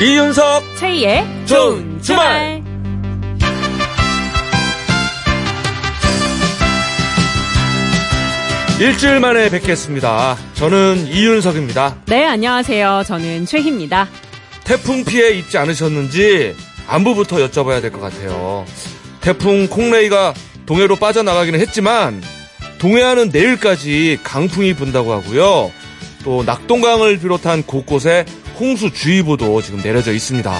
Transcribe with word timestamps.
이윤석 0.00 0.76
최희의 0.78 1.26
좋은 1.46 2.00
주말. 2.00 2.62
일주일 8.80 9.20
만에 9.20 9.50
뵙겠습니다. 9.50 10.36
저는 10.54 11.06
이윤석입니다. 11.08 11.96
네, 12.06 12.24
안녕하세요. 12.24 13.02
저는 13.06 13.44
최희입니다. 13.44 14.08
태풍 14.64 15.04
피해 15.04 15.30
입지 15.36 15.58
않으셨는지 15.58 16.56
안부부터 16.88 17.36
여쭤봐야 17.46 17.82
될 17.82 17.90
것 17.92 18.00
같아요. 18.00 18.64
태풍 19.20 19.66
콩레이가 19.68 20.32
동해로 20.64 20.96
빠져나가기는 20.96 21.60
했지만 21.60 22.22
동해안은 22.78 23.28
내일까지 23.32 24.20
강풍이 24.22 24.72
분다고 24.74 25.12
하고요. 25.12 25.70
또 26.24 26.42
낙동강을 26.44 27.18
비롯한 27.18 27.64
곳곳에 27.64 28.24
홍수주의보도 28.60 29.62
지금 29.62 29.80
내려져 29.82 30.12
있습니다. 30.12 30.52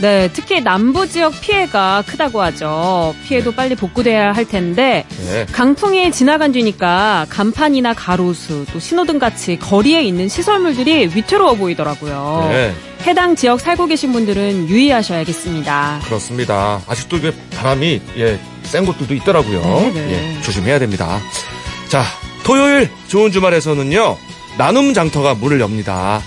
네, 0.00 0.28
특히 0.32 0.60
남부 0.60 1.06
지역 1.06 1.40
피해가 1.40 2.02
크다고 2.06 2.42
하죠. 2.42 3.14
피해도 3.24 3.52
빨리 3.52 3.76
복구돼야 3.76 4.32
할 4.32 4.44
텐데 4.44 5.04
네. 5.26 5.46
강풍이 5.52 6.10
지나간 6.10 6.50
뒤니까 6.50 7.26
간판이나 7.28 7.94
가로수 7.94 8.66
또 8.72 8.80
신호등 8.80 9.20
같이 9.20 9.58
거리에 9.60 10.02
있는 10.02 10.28
시설물들이 10.28 11.10
위태로워 11.14 11.54
보이더라고요. 11.54 12.48
네, 12.50 12.74
해당 13.06 13.36
지역 13.36 13.60
살고 13.60 13.86
계신 13.86 14.12
분들은 14.12 14.68
유의하셔야겠습니다. 14.68 16.00
그렇습니다. 16.04 16.80
아직도 16.88 17.18
바람이 17.56 18.00
예, 18.16 18.40
센 18.64 18.84
곳들도 18.84 19.14
있더라고요. 19.14 19.60
네, 19.60 19.90
네. 19.92 20.36
예, 20.38 20.42
조심해야 20.42 20.80
됩니다. 20.80 21.20
자, 21.88 22.02
토요일 22.42 22.90
좋은 23.06 23.30
주말에서는요. 23.30 24.16
나눔 24.58 24.94
장터가 24.94 25.34
문을 25.34 25.60
엽니다. 25.60 26.20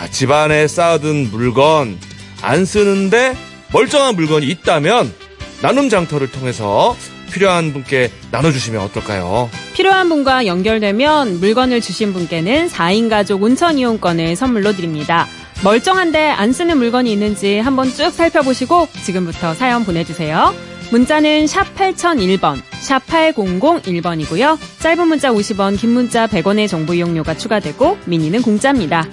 자, 0.00 0.08
집안에 0.08 0.66
쌓아둔 0.66 1.28
물건 1.30 1.98
안 2.40 2.64
쓰는데 2.64 3.36
멀쩡한 3.70 4.16
물건이 4.16 4.46
있다면 4.46 5.12
나눔 5.60 5.90
장터를 5.90 6.30
통해서 6.30 6.96
필요한 7.30 7.74
분께 7.74 8.10
나눠주시면 8.30 8.80
어떨까요? 8.80 9.50
필요한 9.74 10.08
분과 10.08 10.46
연결되면 10.46 11.40
물건을 11.40 11.82
주신 11.82 12.14
분께는 12.14 12.68
4인 12.68 13.10
가족 13.10 13.42
온천 13.42 13.76
이용권을 13.76 14.36
선물로 14.36 14.72
드립니다. 14.72 15.26
멀쩡한데 15.62 16.30
안 16.30 16.54
쓰는 16.54 16.78
물건이 16.78 17.12
있는지 17.12 17.58
한번 17.58 17.92
쭉 17.92 18.10
살펴보시고 18.10 18.88
지금부터 19.04 19.52
사연 19.52 19.84
보내주세요. 19.84 20.54
문자는 20.92 21.46
샵 21.46 21.74
8001번, 21.76 22.62
샵 22.80 23.06
8001번이고요. 23.06 24.58
짧은 24.78 25.06
문자 25.08 25.30
50원, 25.30 25.78
긴 25.78 25.90
문자 25.90 26.26
100원의 26.26 26.68
정보 26.68 26.94
이용료가 26.94 27.36
추가되고 27.36 27.98
미니는 28.06 28.40
공짜입니다. 28.40 29.06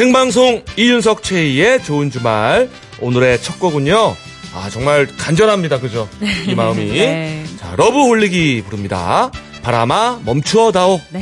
생방송 0.00 0.64
이윤석 0.78 1.22
최희의 1.22 1.84
좋은 1.84 2.10
주말 2.10 2.70
오늘의 3.02 3.42
첫 3.42 3.60
곡은요. 3.60 4.16
아 4.54 4.70
정말 4.70 5.06
간절합니다, 5.06 5.78
그죠? 5.78 6.08
이 6.48 6.54
마음이 6.54 6.86
네. 6.88 7.44
자 7.58 7.74
러브홀릭이 7.76 8.62
부릅니다. 8.64 9.30
바람아 9.62 10.22
멈추어다오. 10.24 11.02
네. 11.10 11.20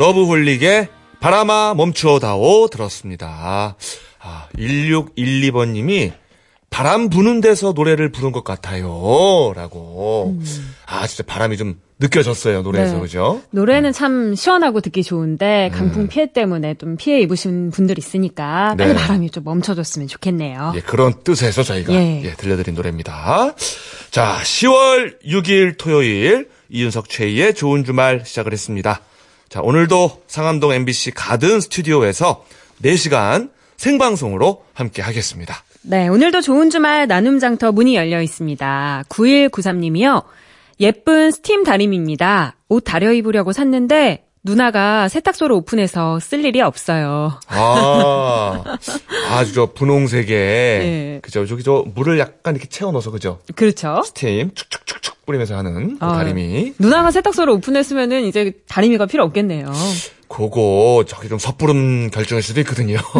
러브홀릭의 0.00 0.88
바람아 1.20 1.74
멈추어다오 1.74 2.68
들었습니다. 2.68 3.76
아, 4.18 4.48
1612번 4.56 5.72
님이 5.72 6.10
바람 6.70 7.10
부는 7.10 7.42
데서 7.42 7.72
노래를 7.72 8.10
부른 8.10 8.32
것 8.32 8.42
같아요. 8.42 9.52
라고. 9.54 10.38
아, 10.86 11.06
진짜 11.06 11.22
바람이 11.26 11.58
좀 11.58 11.78
느껴졌어요, 11.98 12.62
노래에서. 12.62 12.94
네. 12.94 13.00
그죠? 13.00 13.42
노래는 13.50 13.92
참 13.92 14.34
시원하고 14.34 14.80
듣기 14.80 15.02
좋은데 15.02 15.70
강풍 15.74 16.08
피해 16.08 16.32
때문에 16.32 16.76
좀 16.76 16.96
피해 16.96 17.20
입으신 17.20 17.70
분들 17.70 17.98
있으니까 17.98 18.76
빨리 18.78 18.94
네. 18.94 18.98
바람이 18.98 19.28
좀 19.28 19.44
멈춰줬으면 19.44 20.08
좋겠네요. 20.08 20.72
예, 20.76 20.80
그런 20.80 21.12
뜻에서 21.22 21.62
저희가 21.62 21.92
예. 21.92 22.22
예, 22.24 22.32
들려드린 22.36 22.74
노래입니다. 22.74 23.54
자, 24.10 24.38
10월 24.42 25.22
6일 25.26 25.76
토요일 25.76 26.48
이윤석 26.70 27.10
최희의 27.10 27.52
좋은 27.52 27.84
주말 27.84 28.22
시작을 28.24 28.54
했습니다. 28.54 29.02
자, 29.50 29.60
오늘도 29.62 30.22
상암동 30.28 30.72
MBC 30.72 31.10
가든 31.10 31.60
스튜디오에서 31.60 32.44
4시간 32.84 33.50
생방송으로 33.76 34.62
함께 34.74 35.02
하겠습니다. 35.02 35.64
네, 35.82 36.06
오늘도 36.06 36.40
좋은 36.40 36.70
주말 36.70 37.08
나눔 37.08 37.40
장터 37.40 37.72
문이 37.72 37.96
열려 37.96 38.22
있습니다. 38.22 39.04
9193님이요. 39.08 40.22
예쁜 40.78 41.32
스팀 41.32 41.64
다림입니다. 41.64 42.54
옷 42.68 42.84
다려 42.84 43.12
입으려고 43.12 43.52
샀는데 43.52 44.24
누나가 44.44 45.08
세탁소를 45.08 45.56
오픈해서 45.56 46.20
쓸 46.20 46.44
일이 46.44 46.60
없어요. 46.60 47.40
아, 47.48 48.62
아주 49.30 49.52
저 49.52 49.72
분홍색에 49.72 50.30
예. 50.30 51.18
그죠? 51.22 51.44
저기 51.44 51.64
저 51.64 51.84
물을 51.92 52.20
약간 52.20 52.54
이렇게 52.54 52.68
채워 52.68 52.92
넣어서 52.92 53.10
그죠? 53.10 53.40
그렇죠. 53.56 54.00
스팀 54.04 54.52
축축축축 54.54 55.09
뿌리면서 55.26 55.56
하는 55.56 55.98
그 55.98 56.04
아, 56.04 56.14
다리미. 56.14 56.74
누나가 56.78 57.10
세탁소를 57.10 57.52
오픈했으면은 57.54 58.24
이제 58.24 58.52
다리미가 58.68 59.06
필요 59.06 59.24
없겠네요. 59.24 59.70
그거 60.28 61.04
저기 61.08 61.28
좀 61.28 61.38
섣부른 61.38 62.10
결정일 62.10 62.42
수도 62.42 62.60
있거든요. 62.60 62.98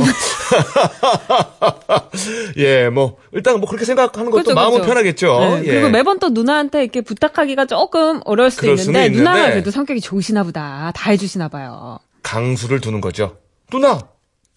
예, 2.56 2.88
뭐 2.88 3.16
일단 3.32 3.58
뭐 3.58 3.68
그렇게 3.68 3.84
생각하는 3.84 4.30
것도 4.30 4.44
그렇죠, 4.44 4.54
마음은 4.54 4.72
그렇죠. 4.78 4.88
편하겠죠. 4.88 5.38
네, 5.40 5.62
예. 5.64 5.70
그리고 5.72 5.88
매번 5.88 6.18
또 6.18 6.28
누나한테 6.30 6.82
이렇게 6.82 7.00
부탁하기가 7.00 7.66
조금 7.66 8.20
어려울 8.24 8.50
수도 8.50 8.76
수는 8.76 9.00
있는데 9.00 9.18
누나가 9.18 9.38
있는데. 9.38 9.54
그래도 9.54 9.70
성격이 9.70 10.00
좋으시나 10.00 10.44
보다. 10.44 10.92
다 10.94 11.10
해주시나 11.10 11.48
봐요. 11.48 11.98
강수를 12.22 12.80
두는 12.80 13.00
거죠. 13.00 13.36
누나, 13.70 14.00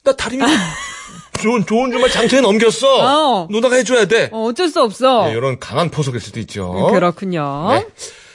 나 0.03 0.15
다리미 0.15 0.43
좋은 1.43 1.65
좋은 1.65 1.91
주말 1.91 2.09
장터에 2.09 2.39
넘겼어. 2.39 3.41
어. 3.43 3.47
누나가 3.51 3.75
해줘야 3.75 4.05
돼. 4.05 4.29
어, 4.31 4.45
어쩔 4.45 4.69
수 4.69 4.81
없어. 4.81 5.27
예, 5.29 5.33
이런 5.33 5.59
강한 5.59 5.89
포석일 5.91 6.21
수도 6.21 6.39
있죠. 6.39 6.87
그렇군요. 6.91 7.67
네. 7.73 7.85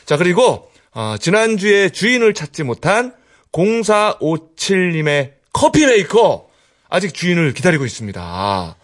자, 0.04 0.18
그리고, 0.18 0.70
어, 0.92 1.16
지난주에 1.18 1.88
주인을 1.88 2.34
찾지 2.34 2.64
못한 2.64 3.14
0457님의 3.52 5.32
커피 5.52 5.86
메이커. 5.86 6.48
아직 6.90 7.14
주인을 7.14 7.54
기다리고 7.54 7.84
있습니다. 7.86 8.76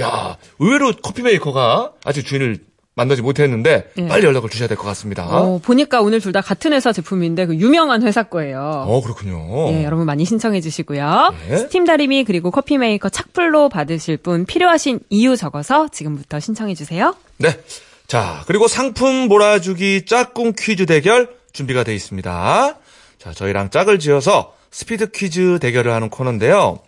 야, 0.00 0.36
의외로 0.58 0.92
커피 1.02 1.22
메이커가 1.22 1.92
아직 2.04 2.26
주인을 2.26 2.58
만나지 2.96 3.22
못했는데, 3.22 3.90
예. 3.96 4.08
빨리 4.08 4.26
연락을 4.26 4.50
주셔야 4.50 4.68
될 4.68 4.76
것 4.76 4.84
같습니다. 4.84 5.24
어, 5.26 5.54
어, 5.54 5.58
보니까 5.58 6.00
오늘 6.02 6.20
둘 6.20 6.32
다 6.32 6.40
같은 6.40 6.72
회사 6.72 6.92
제품인데 6.92 7.46
그 7.46 7.54
유명한 7.56 8.02
회사 8.02 8.22
거예요. 8.24 8.84
그렇군요. 9.02 9.68
예, 9.72 9.84
여러분 9.84 10.06
많이 10.06 10.24
신청해 10.24 10.60
주시고요. 10.60 11.34
네. 11.48 11.56
스팀 11.56 11.84
다리미 11.86 12.24
그리고 12.24 12.50
커피 12.50 12.78
메이커 12.78 13.08
착불로 13.08 13.68
받으실 13.68 14.16
분 14.16 14.44
필요하신 14.44 15.00
이유 15.08 15.36
적어서 15.36 15.88
지금부터 15.88 16.40
신청해 16.40 16.74
주세요. 16.74 17.14
네. 17.38 17.58
자, 18.06 18.42
그리고 18.46 18.66
상품 18.68 19.28
몰아주기 19.28 20.04
짝꿍 20.04 20.54
퀴즈 20.58 20.86
대결 20.86 21.30
준비가 21.52 21.84
되어 21.84 21.94
있습니다. 21.94 22.76
자, 23.18 23.32
저희랑 23.32 23.70
짝을 23.70 23.98
지어서 23.98 24.54
스피드 24.72 25.10
퀴즈 25.12 25.58
대결을 25.60 25.92
하는 25.92 26.10
코너인데요. 26.10 26.78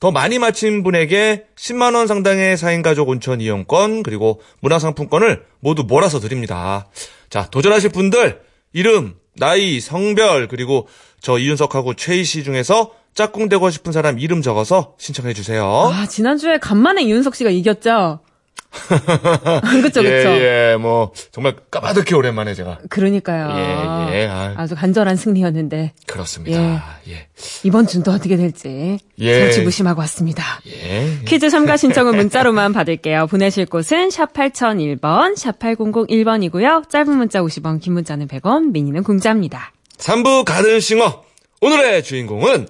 더 0.00 0.10
많이 0.10 0.38
맞힌 0.38 0.82
분에게 0.82 1.44
10만 1.56 1.94
원 1.94 2.06
상당의 2.06 2.56
4인 2.56 2.82
가족 2.82 3.10
온천 3.10 3.42
이용권, 3.42 4.02
그리고 4.02 4.40
문화상품권을 4.60 5.44
모두 5.60 5.84
몰아서 5.84 6.20
드립니다. 6.20 6.88
자, 7.28 7.46
도전하실 7.50 7.90
분들, 7.90 8.40
이름, 8.72 9.16
나이, 9.36 9.78
성별, 9.78 10.48
그리고 10.48 10.88
저 11.20 11.38
이윤석하고 11.38 11.94
최희 11.94 12.24
씨 12.24 12.42
중에서 12.44 12.92
짝꿍 13.14 13.50
되고 13.50 13.68
싶은 13.68 13.92
사람 13.92 14.18
이름 14.18 14.40
적어서 14.40 14.94
신청해 14.98 15.34
주세요. 15.34 15.64
아, 15.66 16.06
지난주에 16.06 16.58
간만에 16.58 17.02
이윤석 17.02 17.34
씨가 17.34 17.50
이겼죠? 17.50 18.20
그쵸, 19.82 20.02
그쵸. 20.02 20.30
예, 20.30 20.72
예, 20.72 20.76
뭐, 20.76 21.12
정말 21.32 21.56
까마득히 21.70 22.14
오랜만에 22.14 22.54
제가. 22.54 22.78
그러니까요. 22.88 23.50
예, 24.12 24.22
예, 24.22 24.26
아. 24.28 24.54
아주 24.56 24.74
간절한 24.74 25.16
승리였는데 25.16 25.92
그렇습니다. 26.06 26.98
예. 27.08 27.28
이번 27.64 27.86
주는 27.86 28.04
또 28.04 28.12
어떻게 28.12 28.36
될지 28.36 28.98
예. 29.18 29.40
절치부심하고 29.40 30.00
왔습니다. 30.02 30.42
예. 30.66 31.18
퀴즈 31.26 31.50
참가 31.50 31.76
신청은 31.76 32.16
문자로만 32.16 32.72
받을게요. 32.72 33.26
보내실 33.26 33.66
곳은 33.66 34.10
샵 34.10 34.32
8001번, 34.32 35.36
샵 35.36 35.58
8001번이고요. 35.58 36.88
짧은 36.88 37.16
문자 37.16 37.40
50원, 37.40 37.80
긴 37.80 37.94
문자는 37.94 38.28
100원, 38.28 38.70
미니는 38.72 39.02
공짜입니다. 39.02 39.72
3부 39.98 40.44
가든싱어. 40.44 41.24
오늘의 41.60 42.02
주인공은 42.04 42.68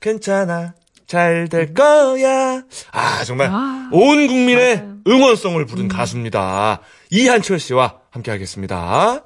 괜찮아. 0.00 0.74
잘 1.06 1.48
될 1.48 1.72
거야. 1.74 2.62
아, 2.92 3.24
정말 3.24 3.48
아, 3.52 3.88
온 3.92 4.26
국민의. 4.26 4.84
응원송을 5.06 5.66
부른 5.66 5.86
가수입니다. 5.88 6.80
이한철 7.10 7.60
씨와 7.60 8.00
함께 8.10 8.30
하겠습니다. 8.32 9.22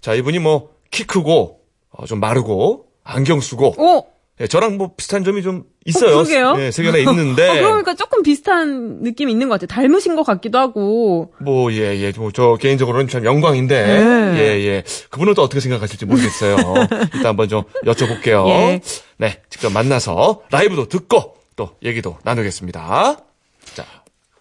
자, 0.00 0.14
이분이 0.14 0.38
뭐 0.38 0.76
키 0.90 1.04
크고 1.04 1.60
어, 1.90 2.06
좀 2.06 2.20
마르고 2.20 2.86
안경 3.04 3.40
쓰고 3.40 3.74
오! 3.76 4.06
예, 4.38 4.46
저랑 4.46 4.76
뭐 4.76 4.92
비슷한 4.94 5.24
점이 5.24 5.42
좀 5.42 5.64
있어요. 5.86 6.18
어, 6.18 6.24
그러게요. 6.24 6.54
예, 6.58 6.70
세견에 6.70 7.00
있는데 7.00 7.48
어, 7.64 7.68
그러니까 7.68 7.94
조금 7.94 8.22
비슷한 8.22 9.00
느낌이 9.00 9.32
있는 9.32 9.48
것 9.48 9.58
같아요. 9.58 9.68
닮으신 9.68 10.14
것 10.14 10.24
같기도 10.24 10.58
하고. 10.58 11.32
뭐, 11.40 11.72
예, 11.72 11.98
예, 11.98 12.12
뭐, 12.16 12.30
저, 12.32 12.56
개인적으로는 12.60 13.08
참 13.08 13.24
영광인데, 13.24 13.86
네. 13.86 14.38
예, 14.38 14.66
예. 14.66 14.84
그분은 15.10 15.32
또 15.34 15.42
어떻게 15.42 15.60
생각하실지 15.60 16.04
모르겠어요. 16.04 16.56
일단 17.14 17.26
한번 17.26 17.48
좀 17.48 17.62
여쭤볼게요. 17.86 18.46
예. 18.48 18.80
네, 19.16 19.40
직접 19.48 19.72
만나서 19.72 20.42
라이브도 20.50 20.88
듣고 20.88 21.36
또 21.56 21.70
얘기도 21.82 22.18
나누겠습니다. 22.22 23.16
자, 23.74 23.84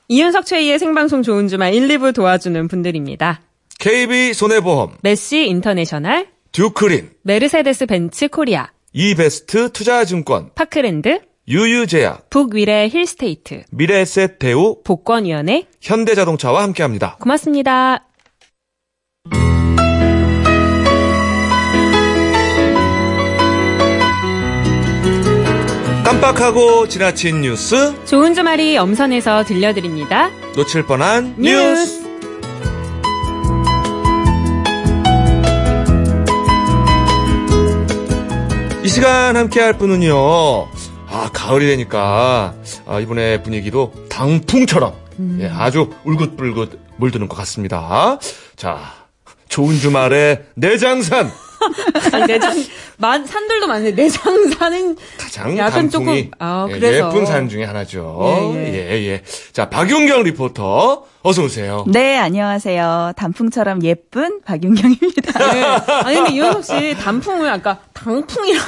이윤석 0.09 0.45
최희의 0.45 0.77
생방송 0.77 1.24
좋은 1.24 1.47
주말 1.47 1.74
1, 1.74 1.88
2부 1.88 2.13
도와주는 2.13 2.68
분들입니다. 2.68 3.42
KB 3.80 4.33
손해보험, 4.33 4.97
메시 5.01 5.47
인터내셔널, 5.47 6.27
듀크린, 6.51 7.12
메르세데스 7.24 7.86
벤츠 7.86 8.27
코리아, 8.27 8.69
이베스트 8.97 9.74
투자증권, 9.74 10.51
파크랜드, 10.56 11.19
유유제약, 11.50 12.30
북위례 12.30 12.88
힐스테이트, 12.88 13.63
미래에셋 13.71 14.39
대우, 14.39 14.81
복권위원회, 14.86 15.65
현대자동차와 15.81 16.63
함께합니다. 16.63 17.18
고맙습니다. 17.19 18.06
깜빡하고 26.06 26.88
지나친 26.88 27.42
뉴스, 27.42 27.94
좋은 28.06 28.33
주말이 28.33 28.77
엄선해서 28.77 29.44
들려드립니다. 29.44 30.30
놓칠 30.56 30.86
뻔한 30.86 31.36
뉴스. 31.38 31.51
뉴스. 31.51 32.15
시간 38.95 39.36
함께 39.36 39.59
할 39.59 39.74
분은요, 39.74 40.15
아, 41.09 41.30
가을이 41.33 41.68
되니까, 41.68 42.56
아, 42.86 43.00
이번에 43.01 43.44
분위기도 43.44 43.92
당풍처럼, 44.07 44.94
예, 45.42 45.50
아주 45.50 45.89
울긋불긋 46.06 46.80
물드는 46.95 47.27
것 47.27 47.36
같습니다. 47.36 48.18
자, 48.56 48.80
좋은 49.50 49.77
주말에 49.77 50.45
내장산, 50.56 51.30
아니, 52.13 52.25
내장, 52.28 52.56
만, 52.98 53.25
산들도 53.25 53.68
많은데 53.68 54.04
내장산은 54.04 54.98
가장 55.18 55.57
약간 55.57 55.90
단풍이 55.90 56.24
조금, 56.25 56.31
아, 56.40 56.68
예, 56.69 56.74
그래서. 56.74 57.07
예쁜 57.07 57.25
산 57.25 57.50
중에 57.50 57.63
하나죠. 57.63 58.54
예, 58.56 58.74
예, 58.74 59.07
예. 59.07 59.22
자, 59.52 59.69
박윤경 59.69 60.24
리포터, 60.24 61.04
어서 61.24 61.44
오세요. 61.44 61.86
네, 61.88 62.18
안녕하세요. 62.18 63.13
단풍처럼 63.16 63.84
예쁜 63.84 64.42
박윤경입니다. 64.42 65.40
네. 65.54 65.63
아니, 65.63 66.16
근데 66.18 66.34
이현석 66.34 66.63
씨 66.63 66.96
단풍을 66.98 67.50
아까 67.50 67.80
당풍이라고. 67.94 68.68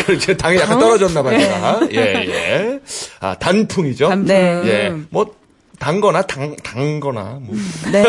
그렇죠. 0.06 0.36
당이 0.36 0.58
약간 0.58 0.78
떨어졌나 0.78 1.22
봐요. 1.22 1.40
제가. 1.40 1.80
예, 1.92 1.96
예. 1.98 2.80
아, 3.20 3.34
단풍이죠. 3.34 4.08
단풍. 4.08 4.26
네. 4.26 4.62
예. 4.64 4.92
뭐, 5.10 5.26
단거나 5.80 6.22
당, 6.22 6.54
단거나, 6.62 7.38
뭐. 7.40 7.56
네. 7.90 8.04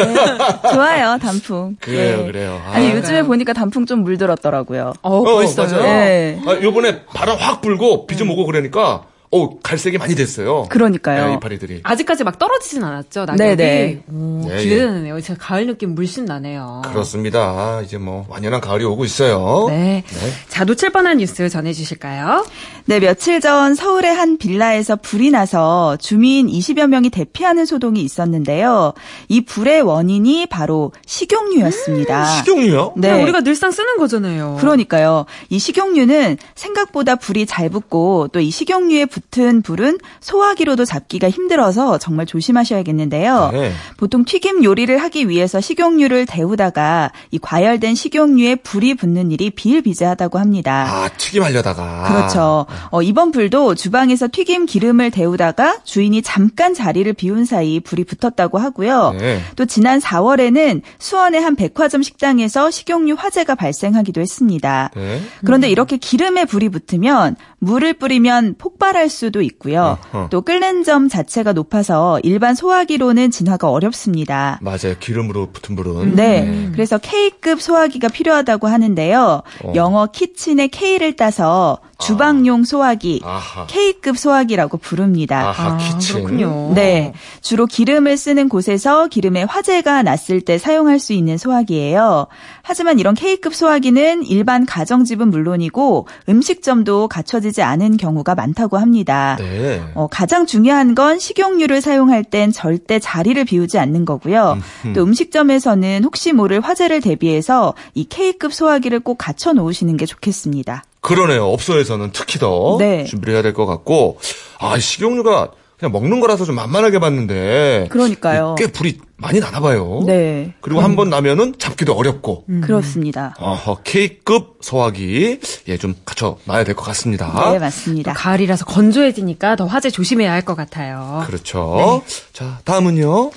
좋아요, 0.73 1.18
단풍. 1.19 1.77
그래요, 1.79 2.18
네. 2.18 2.23
그래요. 2.25 2.62
아. 2.68 2.73
아니, 2.73 2.91
요즘에 2.91 3.23
보니까 3.23 3.53
단풍 3.53 3.85
좀 3.85 4.03
물들었더라고요. 4.03 4.94
어, 5.01 5.18
어? 5.18 5.23
맞아요. 5.41 5.81
네. 5.81 6.39
아, 6.45 6.51
요번에 6.62 7.06
바람 7.06 7.38
확 7.39 7.62
불고 7.62 8.06
비 8.07 8.18
좀 8.18 8.29
오고 8.29 8.45
그러니까, 8.45 9.03
어, 9.33 9.57
갈색이 9.63 9.98
많이 9.98 10.13
됐어요. 10.13 10.66
그러니까요. 10.69 11.22
야, 11.22 11.33
이파리들이. 11.36 11.80
아직까지 11.83 12.25
막 12.25 12.38
떨어지진 12.38 12.83
않았죠, 12.83 13.25
낙엽이? 13.25 13.38
네네. 13.56 14.04
오, 14.12 14.45
네, 14.48 14.57
기대되네요. 14.63 15.22
제가 15.22 15.39
가을 15.39 15.68
느낌 15.68 15.95
물씬 15.95 16.25
나네요. 16.25 16.81
그렇습니다. 16.86 17.39
아, 17.39 17.81
이제 17.86 17.98
뭐, 17.98 18.25
완연한 18.28 18.60
가을이 18.60 18.83
오고 18.83 19.06
있어요. 19.06 19.68
네. 19.69 20.04
네. 20.06 20.31
자, 20.50 20.66
놓칠 20.66 20.89
뻔한 20.92 21.18
뉴스 21.18 21.48
전해 21.48 21.72
주실까요? 21.72 22.45
네, 22.86 23.00
며칠 23.00 23.39
전 23.39 23.74
서울의 23.74 24.13
한 24.13 24.38
빌라에서 24.38 24.98
불이 24.98 25.31
나서 25.31 25.95
주민 25.98 26.48
20여 26.48 26.88
명이 26.88 27.10
대피하는 27.10 27.66
소동이 27.66 28.01
있었는데요. 28.01 28.94
이 29.30 29.42
불의 29.42 29.81
원인이 29.81 30.48
바로 30.48 30.92
식용유였습니다. 31.06 32.25
식용유요? 32.44 32.94
네. 32.98 33.22
우리가 33.24 33.42
늘상 33.42 33.72
쓰는 33.72 33.98
거잖아요. 33.98 34.57
그러니까요. 34.60 35.25
이 35.50 35.57
식용유는 35.60 36.38
생각보다 36.56 37.16
불이 37.16 37.45
잘 37.45 37.69
붙고 37.69 38.28
또 38.33 38.42
이 38.42 38.50
식용유에 38.50 39.06
붙은 39.21 39.62
불은 39.62 39.97
소화기로도 40.19 40.85
잡기가 40.85 41.29
힘들어서 41.29 41.97
정말 41.97 42.25
조심하셔야겠는데요. 42.25 43.50
네. 43.53 43.71
보통 43.97 44.25
튀김 44.25 44.63
요리를 44.63 44.95
하기 44.97 45.29
위해서 45.29 45.62
식용유를 45.62 46.25
데우다가 46.25 47.12
이 47.31 47.39
과열된 47.39 47.95
식용유에 47.95 48.56
불이 48.56 48.95
붙는 48.95 49.31
일이 49.31 49.50
비일비재하다고 49.50 50.39
합니다. 50.39 50.85
아, 50.88 51.09
튀김하려다가. 51.18 52.03
그렇죠. 52.07 52.65
어, 52.89 53.01
이번 53.01 53.31
불도 53.31 53.75
주방에서 53.75 54.27
튀김 54.31 54.65
기름을 54.65 55.12
데우다가 55.12 55.79
주인이 55.83 56.21
잠깐 56.21 56.73
자리를 56.73 57.12
비운 57.13 57.45
사이 57.45 57.79
불이 57.79 58.06
붙었다고 58.06 58.57
하고요. 58.57 59.15
네. 59.19 59.41
또 59.56 59.65
지난 59.65 60.00
4월에는 60.00 60.81
수원의 61.00 61.41
한 61.41 61.56
백화점 61.56 62.01
식당에서 62.01 62.71
식용유 62.71 63.15
화재가 63.18 63.56
발생하기도 63.56 64.21
했습니다. 64.21 64.89
네. 64.95 65.21
그런데 65.45 65.69
이렇게 65.69 65.97
기름에 65.97 66.45
불이 66.45 66.69
붙으면 66.69 67.35
물을 67.59 67.94
뿌리면 67.94 68.56
폭발할 68.57 69.09
수도 69.11 69.41
있고요. 69.41 69.97
어허. 70.11 70.29
또 70.29 70.41
끓는 70.41 70.83
점 70.83 71.07
자체가 71.07 71.53
높아서 71.53 72.19
일반 72.23 72.55
소화기로는 72.55 73.29
진화가 73.29 73.69
어렵습니다. 73.69 74.59
맞아요. 74.61 74.95
기름으로 74.99 75.51
붙은 75.51 75.75
불은. 75.75 76.15
네. 76.15 76.69
그래서 76.71 76.97
K급 76.97 77.61
소화기가 77.61 78.07
필요하다고 78.07 78.67
하는데요. 78.67 79.43
어. 79.63 79.73
영어 79.75 80.07
키친의 80.07 80.69
K를 80.69 81.15
따서 81.15 81.80
주방용 82.01 82.63
소화기, 82.63 83.21
아하. 83.23 83.67
K급 83.67 84.17
소화기라고 84.17 84.77
부릅니다. 84.77 85.49
아하, 85.49 85.73
아. 85.73 85.77
그렇군요. 86.07 86.73
네. 86.73 87.13
주로 87.41 87.65
기름을 87.65 88.17
쓰는 88.17 88.49
곳에서 88.49 89.07
기름에 89.07 89.43
화재가 89.43 90.03
났을 90.03 90.41
때 90.41 90.57
사용할 90.57 90.99
수 90.99 91.13
있는 91.13 91.37
소화기예요. 91.37 92.27
하지만 92.63 92.99
이런 92.99 93.15
K급 93.15 93.55
소화기는 93.55 94.23
일반 94.25 94.65
가정집은 94.65 95.29
물론이고 95.29 96.07
음식점도 96.29 97.07
갖춰지지 97.07 97.61
않은 97.61 97.97
경우가 97.97 98.35
많다고 98.35 98.77
합니다. 98.77 99.37
네. 99.39 99.81
어, 99.95 100.07
가장 100.07 100.45
중요한 100.45 100.95
건 100.95 101.19
식용유를 101.19 101.81
사용할 101.81 102.23
땐 102.23 102.51
절대 102.51 102.99
자리를 102.99 103.43
비우지 103.45 103.77
않는 103.79 104.05
거고요. 104.05 104.57
또 104.93 105.03
음식점에서는 105.03 106.03
혹시 106.03 106.33
모를 106.33 106.61
화재를 106.61 107.01
대비해서 107.01 107.73
이 107.93 108.05
K급 108.05 108.53
소화기를 108.53 108.99
꼭 108.99 109.15
갖춰 109.17 109.53
놓으시는 109.53 109.97
게 109.97 110.05
좋겠습니다. 110.05 110.83
그러네요. 111.01 111.45
업소에서는 111.47 112.11
특히 112.13 112.39
더 112.39 112.77
네. 112.79 113.03
준비를 113.05 113.33
해야 113.33 113.41
될 113.41 113.53
것 113.53 113.65
같고, 113.65 114.19
아, 114.59 114.77
식용유가 114.79 115.51
그냥 115.79 115.91
먹는 115.93 116.19
거라서 116.19 116.45
좀 116.45 116.53
만만하게 116.55 116.99
봤는데, 116.99 117.87
그러니까요. 117.89 118.53
꽤 118.57 118.67
불이 118.67 118.99
많이 119.17 119.39
나나 119.39 119.59
봐요. 119.59 120.03
네. 120.05 120.53
그리고 120.61 120.79
한번 120.81 121.09
나면은 121.09 121.55
잡기도 121.57 121.93
어렵고, 121.93 122.45
그렇습니다. 122.61 123.33
어허, 123.39 123.79
K급 123.83 124.59
소화기, 124.61 125.39
예, 125.67 125.77
좀 125.77 125.95
갖춰 126.05 126.37
놔야 126.45 126.63
될 126.65 126.75
것 126.75 126.83
같습니다. 126.83 127.25
네, 127.49 127.55
또 127.57 127.59
맞습니다. 127.59 128.13
가을이라서 128.13 128.65
건조해지니까 128.65 129.55
더 129.55 129.65
화재 129.65 129.89
조심해야 129.89 130.31
할 130.31 130.43
것 130.45 130.53
같아요. 130.55 131.23
그렇죠. 131.25 132.03
자, 132.31 132.59
다음은요. 132.63 133.31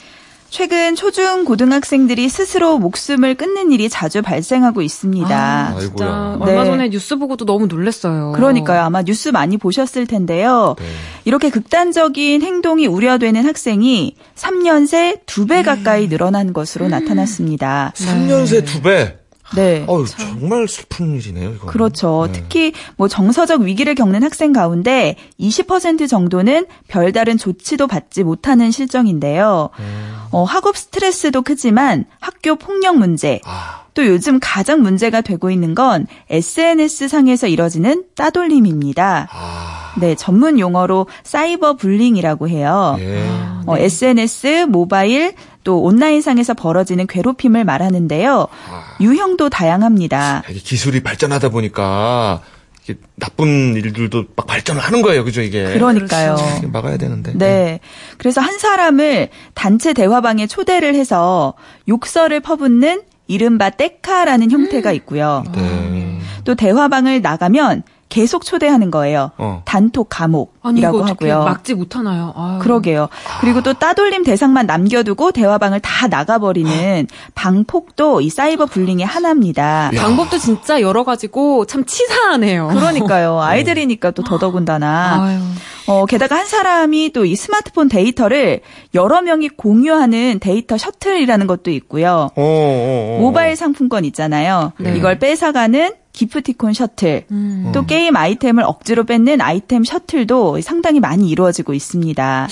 최근 0.58 0.94
초중 0.94 1.44
고등학생들이 1.44 2.28
스스로 2.28 2.78
목숨을 2.78 3.34
끊는 3.34 3.72
일이 3.72 3.88
자주 3.88 4.22
발생하고 4.22 4.82
있습니다. 4.82 5.28
아. 5.36 5.76
진짜 5.80 6.36
네. 6.38 6.52
얼마 6.52 6.64
전에 6.64 6.90
뉴스 6.90 7.16
보고도 7.16 7.44
너무 7.44 7.66
놀랐어요. 7.66 8.30
그러니까요. 8.36 8.82
아마 8.82 9.02
뉴스 9.02 9.30
많이 9.30 9.56
보셨을 9.56 10.06
텐데요. 10.06 10.76
네. 10.78 10.84
이렇게 11.24 11.50
극단적인 11.50 12.40
행동이 12.42 12.86
우려되는 12.86 13.44
학생이 13.44 14.14
3년 14.36 14.86
새 14.86 15.16
두 15.26 15.46
배 15.46 15.64
가까이 15.64 16.08
늘어난 16.08 16.52
것으로 16.52 16.86
나타났습니다. 16.86 17.92
3년 17.96 18.46
새 18.46 18.60
두 18.64 18.80
배. 18.80 19.18
네. 19.54 19.84
어유 19.88 20.06
정말 20.06 20.66
슬픈 20.66 21.14
일이네요, 21.14 21.52
이거. 21.54 21.66
그렇죠. 21.66 22.28
네. 22.32 22.40
특히 22.40 22.72
뭐 22.96 23.08
정서적 23.08 23.60
위기를 23.60 23.94
겪는 23.94 24.22
학생 24.22 24.52
가운데 24.52 25.16
20% 25.38 26.08
정도는 26.08 26.66
별다른 26.88 27.36
조치도 27.36 27.86
받지 27.86 28.24
못하는 28.24 28.70
실정인데요. 28.70 29.70
음. 29.78 30.14
어, 30.30 30.44
학업 30.44 30.76
스트레스도 30.76 31.42
크지만 31.42 32.06
학교 32.18 32.56
폭력 32.56 32.96
문제, 32.96 33.40
아, 33.44 33.84
또 33.94 34.04
요즘 34.04 34.40
가장 34.40 34.82
문제가 34.82 35.20
되고 35.20 35.50
있는 35.50 35.74
건 35.74 36.06
SNS 36.28 37.08
상에서 37.08 37.46
이뤄지는 37.46 38.04
따돌림입니다. 38.16 39.28
아, 39.30 39.92
네, 40.00 40.16
전문 40.16 40.58
용어로 40.58 41.06
사이버 41.22 41.74
불링이라고 41.74 42.48
해요. 42.48 42.96
예. 42.98 43.24
어, 43.66 43.78
SNS, 43.78 44.66
모바일, 44.68 45.34
또 45.64 45.82
온라인상에서 45.82 46.54
벌어지는 46.54 47.06
괴롭힘을 47.06 47.64
말하는데요. 47.64 48.46
아. 48.70 48.84
유형도 49.00 49.48
다양합니다. 49.48 50.44
이게 50.48 50.60
기술이 50.60 51.02
발전하다 51.02 51.48
보니까 51.48 52.42
이게 52.84 52.98
나쁜 53.16 53.74
일들도 53.74 54.26
막 54.36 54.46
발전을 54.46 54.80
하는 54.80 55.00
거예요, 55.00 55.24
그죠 55.24 55.40
이게. 55.40 55.64
그러니까요. 55.72 56.36
이게 56.58 56.66
막아야 56.66 56.98
되는데. 56.98 57.32
네. 57.34 57.80
그래서 58.18 58.42
한 58.42 58.58
사람을 58.58 59.30
단체 59.54 59.94
대화방에 59.94 60.46
초대를 60.46 60.94
해서 60.94 61.54
욕설을 61.88 62.40
퍼붓는 62.40 63.02
이른바 63.26 63.70
떼카라는 63.70 64.50
형태가 64.50 64.92
있고요. 64.92 65.44
네. 65.54 66.20
또 66.44 66.54
대화방을 66.54 67.22
나가면 67.22 67.84
계속 68.14 68.44
초대하는 68.44 68.92
거예요. 68.92 69.32
어. 69.38 69.62
단톡 69.64 70.08
아니 70.08 70.80
감옥이라고 70.80 70.98
어떻게 70.98 71.28
하고요. 71.30 71.44
막지 71.44 71.74
못하나요? 71.74 72.32
아유. 72.36 72.60
그러게요. 72.60 73.08
그리고 73.40 73.60
또 73.60 73.72
따돌림 73.72 74.22
대상만 74.22 74.66
남겨두고 74.66 75.32
대화방을 75.32 75.80
다 75.80 76.06
나가버리는 76.06 77.08
방폭도 77.34 78.20
이 78.20 78.30
사이버 78.30 78.66
불링의 78.66 79.04
하나입니다. 79.04 79.90
야. 79.92 80.00
방법도 80.00 80.38
진짜 80.38 80.80
여러 80.80 81.02
가지고 81.02 81.64
참 81.66 81.84
치사하네요. 81.84 82.68
그러니까요. 82.68 83.40
아이들이니까 83.42 84.12
또 84.12 84.22
더더군다나. 84.22 85.24
아유. 85.24 85.40
어, 85.86 86.06
게다가 86.06 86.36
한 86.36 86.46
사람이 86.46 87.10
또 87.12 87.24
이 87.24 87.36
스마트폰 87.36 87.88
데이터를 87.88 88.60
여러 88.94 89.22
명이 89.22 89.48
공유하는 89.48 90.38
데이터 90.40 90.76
셔틀이라는 90.78 91.46
것도 91.46 91.70
있고요. 91.72 92.28
어, 92.36 92.42
어, 92.42 93.16
어. 93.16 93.18
모바일 93.20 93.56
상품권 93.56 94.04
있잖아요. 94.04 94.72
네. 94.78 94.94
이걸 94.96 95.18
뺏어가는 95.18 96.03
기프티콘 96.14 96.72
셔틀. 96.72 97.24
음. 97.30 97.70
또 97.74 97.84
게임 97.84 98.16
아이템을 98.16 98.64
억지로 98.64 99.04
뺏는 99.04 99.40
아이템 99.42 99.84
셔틀도 99.84 100.60
상당히 100.62 101.00
많이 101.00 101.28
이루어지고 101.28 101.74
있습니다. 101.74 102.48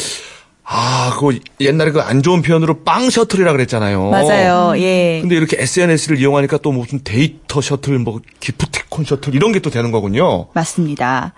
아, 0.64 1.10
그거 1.14 1.32
옛날에 1.60 1.90
그 1.90 2.00
안 2.00 2.22
좋은 2.22 2.40
표현으로 2.42 2.82
빵 2.84 3.10
셔틀이라 3.10 3.52
그랬잖아요. 3.52 4.10
맞아요. 4.10 4.74
예. 4.78 5.18
근데 5.20 5.36
이렇게 5.36 5.56
SNS를 5.60 6.18
이용하니까 6.18 6.58
또 6.58 6.72
무슨 6.72 7.00
데이터 7.02 7.60
셔틀, 7.60 7.98
뭐 7.98 8.18
기프티콘 8.40 9.04
셔틀 9.04 9.34
이런 9.34 9.52
게 9.52 9.60
또 9.60 9.68
되는 9.68 9.92
거군요. 9.92 10.46
맞습니다. 10.54 11.34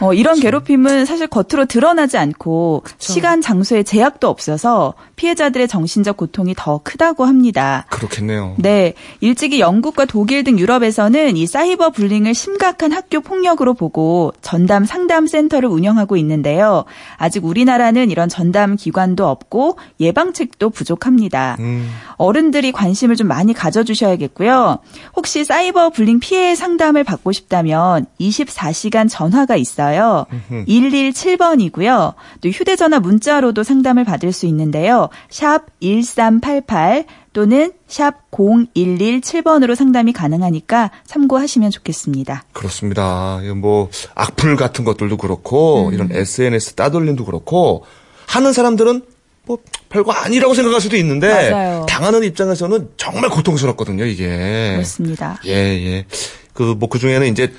어, 0.00 0.12
이런 0.14 0.40
괴롭힘은 0.40 1.04
사실 1.04 1.26
겉으로 1.26 1.66
드러나지 1.66 2.16
않고 2.16 2.82
시간, 2.98 3.42
장소에 3.42 3.82
제약도 3.82 4.28
없어서 4.28 4.94
피해자들의 5.16 5.68
정신적 5.68 6.16
고통이 6.16 6.54
더 6.56 6.80
크다고 6.82 7.26
합니다. 7.26 7.84
그렇겠네요. 7.90 8.54
네, 8.58 8.94
일찍이 9.20 9.60
영국과 9.60 10.06
독일 10.06 10.44
등 10.44 10.58
유럽에서는 10.58 11.36
이 11.36 11.46
사이버 11.46 11.90
불링을 11.90 12.34
심각한 12.34 12.92
학교 12.92 13.20
폭력으로 13.20 13.74
보고 13.74 14.32
전담 14.40 14.84
상담 14.86 15.26
센터를 15.26 15.68
운영하고 15.68 16.16
있는데요. 16.16 16.84
아직 17.18 17.44
우리나라는 17.44 18.10
이런 18.10 18.28
전담 18.30 18.76
기관도 18.76 19.28
없고 19.28 19.78
예방책도 20.00 20.70
부족합니다. 20.70 21.56
음. 21.60 21.88
어른들이 22.16 22.72
관심을 22.72 23.14
좀 23.16 23.28
많이 23.28 23.52
가져주셔야겠고요. 23.52 24.78
혹시 25.16 25.33
사이버 25.42 25.90
불링 25.90 26.20
피해 26.20 26.54
상담을 26.54 27.02
받고 27.02 27.32
싶다면 27.32 28.06
24시간 28.20 29.08
전화가 29.10 29.56
있어요. 29.56 30.26
117번이고요. 30.50 32.14
또 32.40 32.48
휴대전화 32.48 33.00
문자로도 33.00 33.62
상담을 33.64 34.04
받을 34.04 34.32
수 34.32 34.46
있는데요. 34.46 35.08
샵 35.30 35.66
1388 35.80 37.06
또는 37.32 37.72
샵 37.88 38.30
0117번으로 38.30 39.74
상담이 39.74 40.12
가능하니까 40.12 40.90
참고하시면 41.06 41.70
좋겠습니다. 41.70 42.44
그렇습니다. 42.52 43.40
뭐 43.56 43.88
악플 44.14 44.56
같은 44.56 44.84
것들도 44.84 45.16
그렇고 45.16 45.88
음. 45.88 45.94
이런 45.94 46.12
SNS 46.12 46.74
따돌림도 46.74 47.24
그렇고 47.24 47.84
하는 48.26 48.52
사람들은 48.52 49.02
뭐 49.46 49.58
별거 49.88 50.12
아니라고 50.12 50.54
생각할 50.54 50.80
수도 50.80 50.96
있는데 50.96 51.50
맞아요. 51.50 51.86
당하는 51.88 52.24
입장에서는 52.24 52.88
정말 52.96 53.30
고통스럽거든요, 53.30 54.04
이게. 54.06 54.72
그렇습니다. 54.74 55.38
예, 55.46 55.50
예. 55.52 56.06
그 56.54 56.74
뭐 56.74 56.88
그 56.88 56.98
중에는 56.98 57.26
이제 57.28 57.52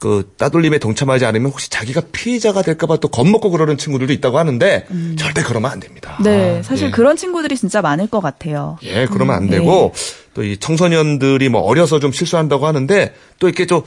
그 0.00 0.32
따돌림에 0.36 0.78
동참하지 0.78 1.24
않으면 1.24 1.50
혹시 1.50 1.70
자기가 1.70 2.02
피해자가 2.12 2.62
될까봐 2.62 2.98
또 2.98 3.08
겁먹고 3.08 3.50
그러는 3.50 3.78
친구들도 3.78 4.12
있다고 4.12 4.38
하는데 4.38 4.86
절대 5.18 5.42
그러면 5.42 5.70
안 5.70 5.80
됩니다. 5.80 6.16
음. 6.20 6.24
네, 6.24 6.62
사실 6.62 6.88
예. 6.88 6.90
그런 6.90 7.16
친구들이 7.16 7.56
진짜 7.56 7.80
많을 7.82 8.06
것 8.06 8.20
같아요. 8.20 8.78
예, 8.82 9.06
그러면 9.06 9.36
안 9.36 9.44
음, 9.44 9.50
되고 9.50 9.92
또 10.38 10.44
이 10.44 10.56
청소년들이 10.56 11.48
뭐 11.48 11.62
어려서 11.62 11.98
좀 11.98 12.12
실수한다고 12.12 12.64
하는데 12.68 13.12
또 13.40 13.48
이렇게 13.48 13.66
좀 13.66 13.82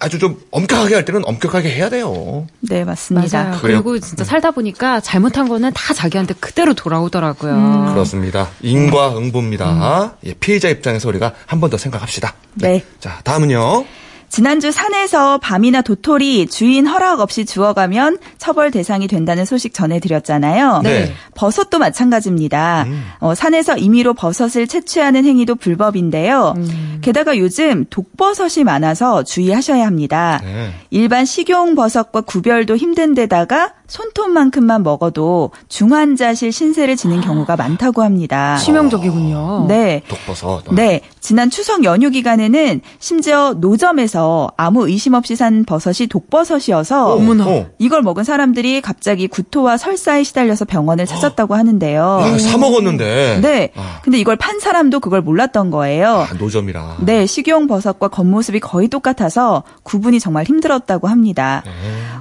아주 0.00 0.20
좀 0.20 0.40
엄격하게 0.52 0.94
할 0.94 1.04
때는 1.04 1.22
엄격하게 1.24 1.70
해야 1.70 1.90
돼요. 1.90 2.46
네, 2.60 2.84
맞습니다. 2.84 3.42
맞아요. 3.44 3.58
그리고 3.60 3.98
진짜 3.98 4.22
살다 4.22 4.52
보니까 4.52 5.00
잘못한 5.00 5.48
거는 5.48 5.72
다 5.74 5.92
자기한테 5.94 6.34
그대로 6.38 6.74
돌아오더라고요. 6.74 7.52
음. 7.52 7.92
그렇습니다. 7.94 8.48
인과응보입니다. 8.62 10.18
예, 10.24 10.34
피해자 10.34 10.68
입장에서 10.68 11.08
우리가 11.08 11.32
한 11.46 11.58
번 11.58 11.68
더 11.70 11.76
생각합시다. 11.76 12.34
네. 12.54 12.84
자, 13.00 13.18
다음은요. 13.24 13.84
지난주 14.28 14.70
산에서 14.70 15.38
밤이나 15.38 15.80
도토리 15.82 16.46
주인 16.46 16.86
허락 16.86 17.20
없이 17.20 17.44
주워가면 17.44 18.18
처벌 18.36 18.70
대상이 18.70 19.08
된다는 19.08 19.44
소식 19.44 19.72
전해드렸잖아요. 19.74 20.80
네. 20.82 21.12
버섯도 21.34 21.78
마찬가지입니다. 21.78 22.86
어, 23.20 23.34
산에서 23.34 23.76
임의로 23.76 24.14
버섯을 24.14 24.66
채취하는 24.66 25.24
행위도 25.24 25.54
불법인데요. 25.54 26.54
게다가 27.00 27.38
요즘 27.38 27.86
독버섯이 27.88 28.64
많아서 28.64 29.22
주의하셔야 29.22 29.86
합니다. 29.86 30.40
네. 30.42 30.72
일반 30.90 31.24
식용 31.24 31.74
버섯과 31.74 32.22
구별도 32.22 32.76
힘든 32.76 33.14
데다가 33.14 33.72
손톱만큼만 33.86 34.82
먹어도 34.82 35.50
중환자실 35.68 36.52
신세를 36.52 36.96
지는 36.96 37.22
경우가 37.22 37.56
많다고 37.56 38.02
합니다. 38.02 38.56
치명적이군요. 38.58 39.66
네. 39.68 40.02
독버섯. 40.08 40.64
네, 40.72 41.00
지난 41.20 41.48
추석 41.48 41.84
연휴 41.84 42.10
기간에는 42.10 42.82
심지어 42.98 43.54
노점에서 43.56 44.17
아무 44.56 44.88
의심 44.88 45.14
없이 45.14 45.36
산 45.36 45.64
버섯이 45.64 46.08
독버섯이어서 46.08 47.14
어머나. 47.14 47.46
어. 47.46 47.66
이걸 47.78 48.02
먹은 48.02 48.24
사람들이 48.24 48.80
갑자기 48.80 49.26
구토와 49.28 49.76
설사에 49.76 50.22
시달려서 50.24 50.64
병원을 50.64 51.06
찾았다고 51.06 51.54
하는데요. 51.54 52.20
야, 52.22 52.38
사 52.38 52.58
먹었는데. 52.58 53.40
네, 53.42 53.70
아, 53.76 54.00
근데 54.02 54.18
이걸 54.18 54.36
판 54.36 54.60
사람도 54.60 55.00
그걸 55.00 55.22
몰랐던 55.22 55.70
거예요. 55.70 56.26
아, 56.30 56.34
노점이라. 56.38 56.98
네, 57.00 57.26
식용 57.26 57.66
버섯과 57.66 58.08
겉모습이 58.08 58.60
거의 58.60 58.88
똑같아서 58.88 59.62
구분이 59.82 60.20
정말 60.20 60.44
힘들었다고 60.44 61.08
합니다. 61.08 61.62
네. 61.64 61.72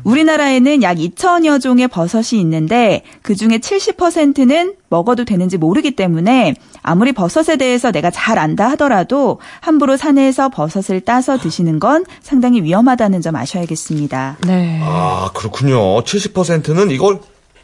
우리나라에는 0.03 0.83
약 0.83 0.97
2천여 0.97 1.61
종의 1.61 1.87
버섯이 1.87 2.39
있는데 2.41 3.03
그 3.21 3.35
중에 3.35 3.59
70%는 3.59 4.73
먹어도 4.89 5.25
되는지 5.25 5.57
모르기 5.57 5.91
때문에 5.95 6.55
아무리 6.81 7.11
버섯에 7.11 7.57
대해서 7.57 7.91
내가 7.91 8.11
잘 8.11 8.39
안다 8.39 8.69
하더라도 8.71 9.39
함부로 9.59 9.97
산에서 9.97 10.49
버섯을 10.49 11.01
따서 11.01 11.37
드시는 11.37 11.79
건 11.79 12.05
상당히 12.21 12.61
위험하다는 12.61 13.21
점 13.21 13.35
아셔야겠습니다. 13.35 14.37
네. 14.45 14.79
아, 14.83 15.29
그렇군요. 15.33 16.01
70%는 16.03 16.91
이걸 16.91 17.19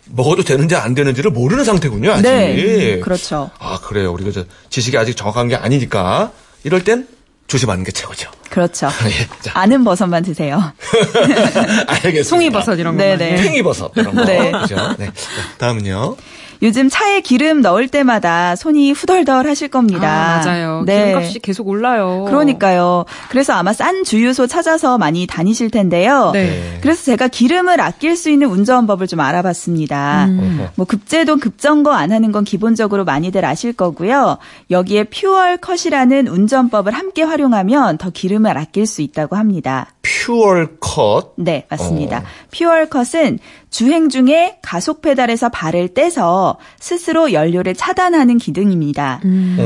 먹어도 0.05 0.43
되는지 0.43 0.75
안 0.75 0.93
되는지를 0.93 1.31
모르는 1.31 1.63
상태군요, 1.63 2.11
아직. 2.11 2.23
네, 2.23 2.99
그렇죠. 2.99 3.49
아, 3.59 3.79
그래요. 3.81 4.11
우리가 4.11 4.31
저 4.31 4.43
지식이 4.69 4.97
아직 4.97 5.15
정확한 5.15 5.47
게 5.47 5.55
아니니까 5.55 6.31
이럴 6.63 6.83
땐 6.83 7.07
조심하는 7.47 7.83
게 7.83 7.91
최고죠. 7.91 8.29
그렇죠. 8.49 8.87
예, 9.05 9.27
자, 9.41 9.51
아는 9.55 9.83
버섯만 9.83 10.23
드세요. 10.23 10.61
알겠습니다. 11.87 12.23
송이버섯 12.23 12.79
이런 12.79 12.97
거. 12.97 13.03
네네. 13.03 13.35
팽이버섯 13.35 13.93
이런 13.95 14.15
거. 14.15 14.25
네. 14.25 14.51
그죠? 14.51 14.75
네. 14.97 15.05
자, 15.07 15.57
다음은요. 15.57 16.15
요즘 16.62 16.89
차에 16.89 17.22
기름 17.22 17.62
넣을 17.62 17.88
때마다 17.88 18.55
손이 18.55 18.91
후덜덜 18.91 19.48
하실 19.48 19.67
겁니다. 19.67 20.07
아, 20.07 20.45
맞아요. 20.45 20.83
네. 20.86 21.05
기름값이 21.05 21.39
계속 21.39 21.67
올라요. 21.67 22.25
그러니까요. 22.27 23.05
그래서 23.29 23.53
아마 23.53 23.74
싼 23.74 24.03
주유소 24.03 24.48
찾아서 24.48 24.98
많이 24.98 25.27
다니실 25.27 25.72
텐데요. 25.72 26.31
네. 26.31 26.77
그래서 26.81 27.03
제가 27.03 27.27
기름을 27.27 27.81
아낄 27.81 28.15
수 28.15 28.29
있는 28.29 28.48
운전법을 28.48 29.07
좀 29.07 29.19
알아봤습니다. 29.19 30.25
음. 30.25 30.67
뭐 30.75 30.86
급제동 30.86 31.39
급정거 31.39 31.91
안 31.91 32.12
하는 32.12 32.31
건 32.31 32.43
기본적으로 32.43 33.03
많이들 33.05 33.43
아실 33.45 33.74
거고요. 33.74 34.38
여기에 34.72 35.05
fuel 35.05 35.57
cut이라는 35.57 36.27
운전법을 36.27 36.93
함께 36.93 37.24
활용하면 37.24 37.98
더 37.98 38.10
기름을 38.10 38.57
아낄 38.57 38.86
수 38.86 39.01
있다고 39.01 39.36
합니다. 39.36 39.88
fuel 40.01 40.77
cut. 40.79 41.33
네, 41.38 41.65
맞습니다. 41.69 42.19
어. 42.19 42.24
fuel 42.51 42.89
cut은 42.89 43.39
주행 43.69 44.10
중에 44.10 44.57
가속 44.62 45.01
페달에서 45.01 45.50
발을 45.50 45.93
떼서 45.93 46.52
스스로 46.79 47.33
연료를 47.33 47.75
차단하는 47.75 48.38
기능입니다. 48.38 49.22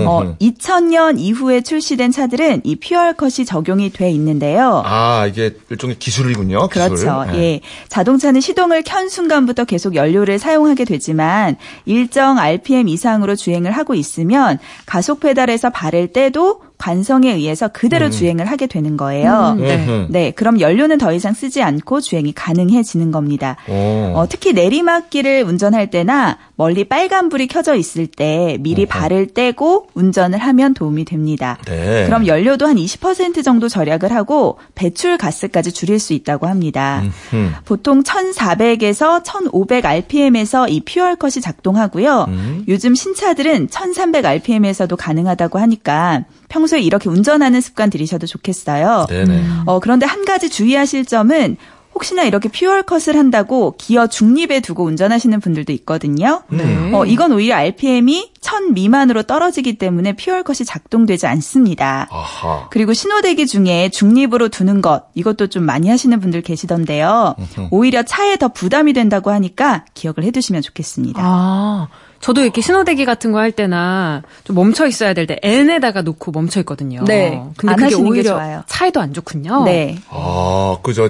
어, 0.05 0.21
음흠. 0.21 0.35
2000년 0.39 1.19
이후에 1.19 1.61
출시된 1.61 2.11
차들은 2.11 2.61
이 2.63 2.75
fuel 2.77 3.11
cut이 3.11 3.45
적용이 3.45 3.91
돼 3.91 4.11
있는데요. 4.11 4.83
아, 4.85 5.25
이게 5.27 5.55
일종의 5.69 5.97
기술이군요. 5.99 6.67
기술. 6.67 6.89
그렇죠. 6.89 7.31
네. 7.31 7.37
예. 7.37 7.61
자동차는 7.89 8.41
시동을 8.41 8.83
켠 8.83 9.09
순간부터 9.09 9.65
계속 9.65 9.95
연료를 9.95 10.39
사용하게 10.39 10.85
되지만 10.85 11.57
일정 11.85 12.37
RPM 12.37 12.87
이상으로 12.87 13.35
주행을 13.35 13.71
하고 13.71 13.95
있으면 13.95 14.59
가속 14.85 15.19
페달에서 15.19 15.69
발을 15.69 16.13
떼도 16.13 16.66
관성에 16.77 17.33
의해서 17.33 17.67
그대로 17.67 18.09
주행을 18.09 18.45
하게 18.45 18.67
되는 18.67 18.97
거예요. 18.97 19.55
음, 19.57 19.61
네. 19.61 19.75
음흠. 19.75 20.07
네, 20.09 20.31
그럼 20.31 20.59
연료는 20.59 20.97
더 20.97 21.11
이상 21.11 21.33
쓰지 21.33 21.61
않고 21.63 22.01
주행이 22.01 22.33
가능해지는 22.33 23.11
겁니다. 23.11 23.57
오. 23.67 24.13
어, 24.15 24.25
특히 24.29 24.53
내리막길을 24.53 25.43
운전할 25.43 25.89
때나 25.89 26.37
멀리 26.55 26.83
빨간불이 26.85 27.47
켜져 27.47 27.75
있을 27.75 28.07
때 28.07 28.57
미리 28.61 28.83
어허. 28.83 28.89
발을 28.89 29.27
떼고 29.33 29.87
운전을 29.93 30.39
하면 30.39 30.73
도움이 30.73 31.05
됩니다. 31.05 31.57
네. 31.65 32.05
그럼 32.05 32.25
연료도 32.27 32.67
한 32.67 32.75
20% 32.77 33.43
정도 33.43 33.67
절약을 33.69 34.13
하고 34.13 34.57
배출 34.75 35.17
가스까지 35.17 35.71
줄일 35.71 35.99
수 35.99 36.13
있다고 36.13 36.47
합니다. 36.47 37.03
음. 37.33 37.53
보통 37.65 38.03
1,400에서 38.03 39.23
1,500 39.23 39.85
RPM에서 39.85 40.67
이 40.67 40.81
퓨얼컷이 40.81 41.41
작동하고요. 41.41 42.25
음. 42.27 42.65
요즘 42.67 42.95
신차들은 42.95 43.69
1,300 43.71 44.25
RPM에서도 44.25 44.95
가능하다고 44.95 45.59
하니까 45.59 46.23
평소에 46.49 46.81
이렇게 46.81 47.09
운전하는 47.09 47.61
습관 47.61 47.89
들이셔도 47.89 48.27
좋겠어요. 48.27 49.07
네네. 49.09 49.43
어, 49.65 49.79
그런데 49.79 50.05
한 50.05 50.25
가지 50.25 50.49
주의하실 50.49 51.05
점은 51.05 51.57
혹시나 51.97 52.21
이렇게 52.23 52.47
퓨얼컷을 52.47 53.17
한다고 53.17 53.73
기어 53.75 54.05
중립에 54.05 54.59
두고 54.59 54.83
운전하시는 54.83 55.39
분들도 55.39 55.73
있거든요. 55.73 56.43
음. 56.53 56.91
어, 56.93 57.05
이건 57.05 57.31
오히려 57.31 57.55
RPM이 57.55 58.33
1000 58.39 58.75
미만으로 58.75 59.23
떨어지기 59.23 59.79
때문에 59.79 60.13
퓨얼컷이 60.13 60.57
작동되지 60.65 61.25
않습니다. 61.25 62.07
아하. 62.11 62.67
그리고 62.69 62.93
신호대기 62.93 63.47
중에 63.47 63.89
중립으로 63.89 64.49
두는 64.49 64.83
것 64.83 65.05
이것도 65.15 65.47
좀 65.47 65.63
많이 65.63 65.89
하시는 65.89 66.19
분들 66.19 66.43
계시던데요. 66.43 67.35
오히려 67.71 68.03
차에 68.03 68.37
더 68.37 68.49
부담이 68.49 68.93
된다고 68.93 69.31
하니까 69.31 69.85
기억을 69.95 70.23
해두시면 70.23 70.61
좋겠습니다. 70.61 71.19
아, 71.23 71.87
저도 72.21 72.41
이렇게 72.41 72.61
신호대기 72.61 73.05
같은 73.05 73.31
거 73.31 73.37
할 73.39 73.51
때나 73.51 74.23
좀 74.43 74.55
멈춰 74.55 74.87
있어야 74.87 75.13
될 75.13 75.27
때 75.27 75.39
N에다가 75.43 76.01
놓고 76.01 76.31
멈춰 76.31 76.59
있거든요. 76.61 77.03
네, 77.05 77.41
근데 77.57 77.71
안 77.71 77.75
그게 77.75 77.83
하시는 77.85 78.03
게 78.03 78.09
오히려 78.09 78.31
좋아요. 78.31 78.63
차에도 78.67 78.99
안 79.01 79.13
좋군요. 79.13 79.63
네. 79.65 79.99
아, 80.09 80.77
그저 80.83 81.09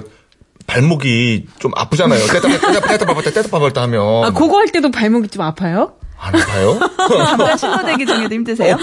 발목이 0.66 1.46
좀 1.58 1.72
아프잖아요. 1.74 2.26
떼다 2.26 2.48
떼다 2.48 2.80
떼다 2.88 3.06
밟았다 3.06 3.30
떼다 3.30 3.48
밟았다 3.48 3.82
하면 3.82 4.24
아, 4.24 4.30
그거 4.32 4.58
할 4.58 4.68
때도 4.68 4.90
발목이 4.90 5.28
좀 5.28 5.42
아파요? 5.42 5.92
안 6.20 6.34
아파요? 6.34 6.78
잠깐 7.26 7.56
신호대기 7.56 8.04
중에도 8.06 8.34
힘드세요? 8.34 8.76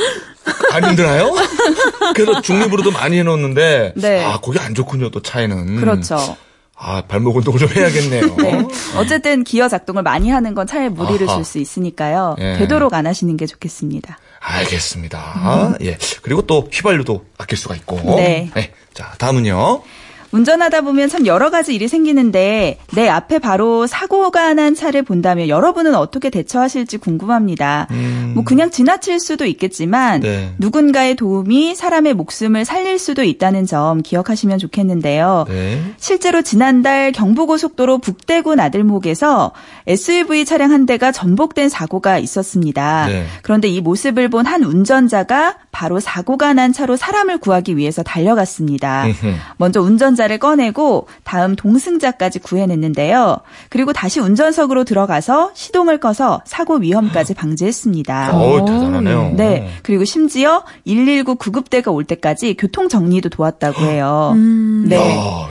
안 0.72 0.84
힘드나요? 0.86 1.32
그래서 2.16 2.42
중립으로도 2.42 2.92
많이 2.92 3.20
해놓는데 3.20 3.94
네. 3.98 4.24
아, 4.26 4.40
그게 4.40 4.60
안 4.60 4.74
좋군요. 4.74 5.10
또 5.12 5.22
차에는. 5.22 5.76
그렇죠. 5.78 6.38
아, 6.78 7.02
발목 7.08 7.36
운동을 7.38 7.60
좀 7.60 7.70
해야겠네요. 7.70 8.36
네. 8.38 8.66
어쨌든 8.98 9.44
기어 9.44 9.68
작동을 9.70 10.04
많이 10.04 10.30
하는 10.30 10.54
건 10.54 10.68
차에 10.68 10.90
무리를. 10.90 11.26
줄 11.28 11.44
수 11.46 11.58
있으니까요. 11.58 12.36
예. 12.40 12.58
되도록 12.58 12.94
안 12.94 13.08
하시는 13.08 13.36
게 13.38 13.46
좋겠습니다. 13.46 14.18
알겠습니다. 14.42 15.78
예. 15.82 15.98
그리고 16.22 16.42
또 16.44 16.68
휘발유도 16.72 17.26
아낄 17.38 17.58
수가 17.58 17.76
있고. 17.76 17.98
네. 18.18 18.52
자, 18.94 19.14
다음은요. 19.18 19.82
운전하다 20.36 20.82
보면 20.82 21.10
참 21.10 21.26
여러 21.26 21.50
가지 21.50 21.76
일이 21.76 21.88
생기는데 21.88 22.78
내 22.94 23.10
앞에 23.10 23.40
바로 23.40 23.86
사고가 23.88 24.54
난 24.54 24.76
차를 24.76 25.04
본다면 25.04 25.50
여러분은 25.50 25.96
어떻게 25.96 26.30
대처하실지 26.30 26.98
궁금합니다. 26.98 27.88
뭐 28.34 28.44
그냥 28.44 28.70
지나칠 28.70 29.20
수도 29.20 29.46
있겠지만 29.46 30.22
네. 30.22 30.54
누군가의 30.58 31.16
도움이 31.16 31.76
사람의 31.76 32.14
목숨을 32.14 32.66
살릴 32.66 32.98
수도 32.98 33.24
있다는 33.24 33.66
점 33.66 34.02
기억하시면 34.02 34.60
좋겠는데요. 34.60 35.46
네. 35.50 35.82
실제로 35.98 36.42
지난달 36.42 37.12
경부고속도로 37.12 37.98
북대구 38.00 38.56
나들목에서 38.56 39.52
SUV 39.88 40.46
차량 40.46 40.72
한 40.72 40.86
대가 40.86 41.12
전복된 41.12 41.70
사고가 41.70 42.18
있었습니다. 42.20 43.08
네. 43.08 43.26
그런데 43.42 43.68
이 43.68 43.82
모습을 43.82 44.30
본 44.30 44.46
한 44.46 44.64
운전자가 44.64 45.56
바로 45.76 46.00
사고가 46.00 46.54
난 46.54 46.72
차로 46.72 46.96
사람을 46.96 47.38
구하기 47.40 47.76
위해서 47.76 48.02
달려갔습니다. 48.02 49.08
먼저 49.58 49.82
운전자를 49.82 50.38
꺼내고 50.38 51.10
다음 51.26 51.58
동승자까지 51.58 52.40
구해냈는데요. 52.40 53.40
그리고 53.68 53.92
다시 53.92 54.22
운전석으로 54.22 54.86
들어가서 54.86 55.52
시동을 55.54 56.00
꺼서 56.00 56.42
사고 56.46 56.78
위험까지 56.78 57.34
방지했습니다. 57.34 58.38
어우, 58.38 58.66
대단하네요. 58.66 59.34
네. 59.36 59.68
그리고 59.84 60.06
심지어 60.06 60.64
119 60.86 61.36
구급대가 61.36 61.92
올 61.92 62.06
때까지 62.06 62.56
교통 62.56 62.88
정리도 62.88 63.28
도왔다고 63.28 63.82
해요. 63.82 64.34
네. 64.38 64.96
야, 64.96 65.50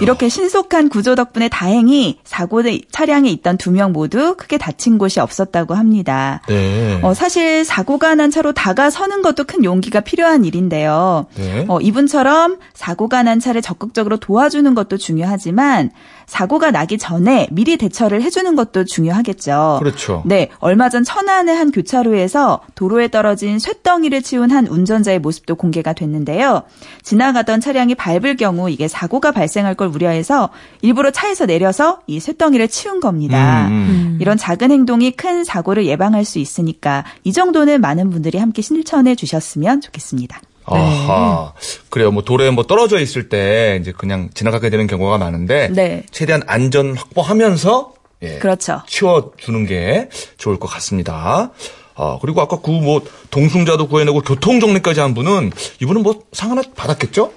이렇게 0.00 0.28
신속한 0.28 0.88
구조 0.88 1.14
덕분에 1.14 1.48
다행히 1.48 2.18
사고 2.24 2.62
차량에 2.90 3.30
있던 3.30 3.56
두 3.56 3.70
명 3.70 3.92
모두 3.92 4.34
크게 4.36 4.58
다친 4.58 4.98
곳이 4.98 5.20
없었다고 5.20 5.74
합니다. 5.74 6.40
네. 6.48 6.98
어, 7.02 7.14
사실 7.14 7.64
사고가 7.64 8.14
난 8.16 8.30
차로 8.30 8.52
다가서는 8.52 9.22
것도 9.22 9.44
큰 9.44 9.62
용기가 9.64 10.00
필요한 10.00 10.44
일인데요. 10.44 11.26
네. 11.36 11.64
어, 11.68 11.80
이분처럼 11.80 12.58
사고가 12.74 13.22
난 13.22 13.38
차를 13.40 13.62
적극적으로 13.62 14.16
도와주는 14.16 14.74
것도 14.74 14.96
중요하지만 14.96 15.90
사고가 16.30 16.70
나기 16.70 16.96
전에 16.96 17.48
미리 17.50 17.76
대처를 17.76 18.22
해주는 18.22 18.54
것도 18.54 18.84
중요하겠죠. 18.84 19.78
그렇죠. 19.80 20.22
네, 20.24 20.48
얼마 20.60 20.88
전 20.88 21.02
천안의 21.02 21.56
한 21.56 21.72
교차로에서 21.72 22.60
도로에 22.76 23.08
떨어진 23.08 23.58
쇳덩이를 23.58 24.22
치운 24.22 24.52
한 24.52 24.68
운전자의 24.68 25.18
모습도 25.18 25.56
공개가 25.56 25.92
됐는데요. 25.92 26.62
지나가던 27.02 27.60
차량이 27.60 27.96
밟을 27.96 28.36
경우 28.36 28.70
이게 28.70 28.86
사고가 28.86 29.32
발생할 29.32 29.74
걸 29.74 29.88
우려해서 29.88 30.50
일부러 30.82 31.10
차에서 31.10 31.46
내려서 31.46 31.98
이 32.06 32.20
쇳덩이를 32.20 32.68
치운 32.68 33.00
겁니다. 33.00 33.66
음, 33.66 33.72
음. 33.72 34.18
이런 34.20 34.36
작은 34.36 34.70
행동이 34.70 35.10
큰 35.10 35.42
사고를 35.42 35.84
예방할 35.86 36.24
수 36.24 36.38
있으니까 36.38 37.04
이 37.24 37.32
정도는 37.32 37.80
많은 37.80 38.08
분들이 38.10 38.38
함께 38.38 38.62
실천해 38.62 39.16
주셨으면 39.16 39.80
좋겠습니다. 39.80 40.40
아하. 40.64 41.52
그래요. 41.88 42.10
뭐 42.10 42.22
도로에 42.22 42.50
뭐 42.50 42.64
떨어져 42.64 42.98
있을 43.00 43.28
때 43.28 43.78
이제 43.80 43.92
그냥 43.92 44.30
지나가게 44.34 44.70
되는 44.70 44.86
경우가 44.86 45.18
많은데 45.18 45.68
네. 45.72 46.04
최대한 46.10 46.42
안전 46.46 46.96
확보하면서 46.96 47.94
예, 48.22 48.38
그렇죠. 48.38 48.82
치워주는 48.86 49.66
게 49.66 50.08
좋을 50.38 50.58
것 50.58 50.66
같습니다. 50.68 51.50
아, 51.96 52.18
그리고 52.20 52.40
아까 52.40 52.60
그 52.60 52.70
뭐 52.70 53.02
동승자도 53.30 53.88
구해내고 53.88 54.20
교통 54.22 54.60
정리까지 54.60 55.00
한 55.00 55.14
분은 55.14 55.50
이분은 55.82 56.02
뭐 56.02 56.22
상 56.32 56.50
하나 56.50 56.62
받았겠죠? 56.76 57.32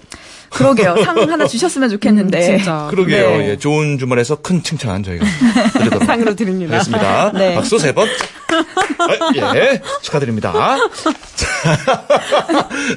그러게요. 0.53 1.03
상 1.03 1.17
하나 1.29 1.47
주셨으면 1.47 1.89
좋겠는데. 1.89 2.41
진짜. 2.41 2.87
그러게요. 2.89 3.29
네. 3.37 3.49
예, 3.51 3.57
좋은 3.57 3.97
주말에서 3.97 4.37
큰 4.37 4.61
칭찬 4.63 5.03
저희가 5.03 5.25
드리도록 5.73 6.03
상으로 6.05 6.35
드립니다. 6.35 6.73
하겠습니다. 6.75 7.31
네. 7.33 7.55
박수 7.55 7.77
세 7.79 7.91
번. 7.93 8.07
아, 8.07 9.55
예, 9.55 9.81
축하드립니다. 10.03 10.53
자, 10.53 10.77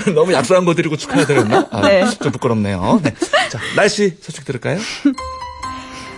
너무 0.15 0.33
약소한 0.33 0.65
거 0.65 0.75
드리고 0.75 0.97
축하드렸나? 0.97 1.69
아, 1.71 1.81
네. 1.83 2.05
좀 2.23 2.31
부끄럽네요. 2.33 3.01
네. 3.03 3.15
자, 3.49 3.59
날씨 3.75 4.17
소식 4.21 4.45
들을까요? 4.45 4.79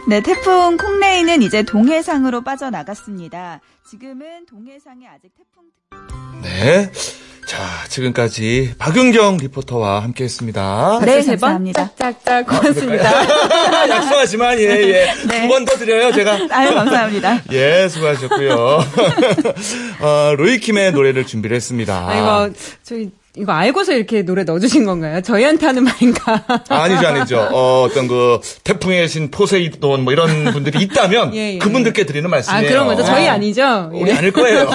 네, 0.08 0.20
태풍 0.22 0.76
콩레이는 0.76 1.42
이제 1.42 1.62
동해상으로 1.62 2.42
빠져나갔습니다. 2.42 3.60
지금은 3.90 4.46
동해상에 4.46 5.06
아직 5.06 5.30
태풍 5.36 5.57
네. 6.42 6.90
자, 7.46 7.64
지금까지 7.88 8.74
박윤경 8.78 9.38
리포터와 9.38 10.02
함께 10.02 10.24
했습니다. 10.24 11.00
네, 11.02 11.22
세 11.22 11.30
번? 11.36 11.40
감사합니다. 11.40 11.90
짝짝짝 11.96 12.46
고맙습니다. 12.46 13.10
약소하지만, 13.88 14.58
예, 14.58 14.64
예. 14.64 15.14
네. 15.26 15.42
두번 15.42 15.64
더 15.64 15.74
드려요, 15.78 16.12
제가. 16.12 16.38
아유, 16.52 16.74
감사합니다. 16.74 17.42
예, 17.52 17.88
수고하셨고요. 17.88 18.54
어, 20.00 20.34
로이킴의 20.36 20.92
노래를 20.92 21.26
준비를 21.26 21.56
했습니다. 21.56 22.06
아, 22.06 22.18
이거, 22.18 22.54
저희, 22.82 23.10
이거 23.36 23.52
알고서 23.52 23.92
이렇게 23.92 24.22
노래 24.22 24.42
넣어주신 24.42 24.84
건가요? 24.84 25.20
저희한테 25.20 25.66
하는 25.66 25.84
말인가? 25.84 26.42
아니죠, 26.68 27.06
아니죠. 27.06 27.48
어, 27.52 27.82
어떤 27.84 28.08
그 28.08 28.40
태풍의 28.64 29.08
신 29.08 29.30
포세이돈 29.30 30.02
뭐 30.02 30.12
이런 30.12 30.46
분들이 30.52 30.82
있다면 30.82 31.34
예, 31.36 31.54
예. 31.54 31.58
그분들께 31.58 32.04
드리는 32.04 32.26
아, 32.26 32.30
말씀이에요. 32.30 32.68
그런 32.68 32.86
거죠? 32.86 33.04
저희 33.04 33.28
아니죠? 33.28 33.90
우리 33.92 34.10
예. 34.10 34.14
아닐 34.16 34.32
거예요. 34.32 34.68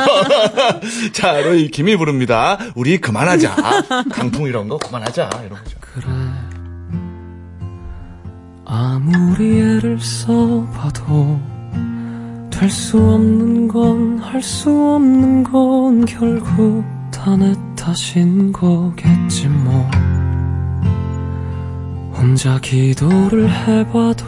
자, 1.14 1.42
로이 1.42 1.70
김이 1.70 1.98
부릅니다. 1.98 2.58
우리 2.76 3.00
그만하자. 3.00 3.56
강풍 4.12 4.46
이런 4.48 4.70
거 4.70 4.78
그만하자. 4.78 5.30
이런 5.46 5.60
거죠. 5.62 5.78
아무리 8.66 9.60
애를 9.60 10.00
써봐도 10.00 11.40
될 12.50 12.70
수 12.70 12.98
없는 12.98 13.68
건 13.68 14.20
할 14.22 14.42
수 14.42 14.70
없는 14.70 15.44
건 15.44 16.06
결국 16.06 16.84
탓인 17.84 18.52
거겠지 18.52 19.48
뭐 19.48 19.90
혼자 22.14 22.60
기도를 22.60 23.50
해봐도 23.50 24.26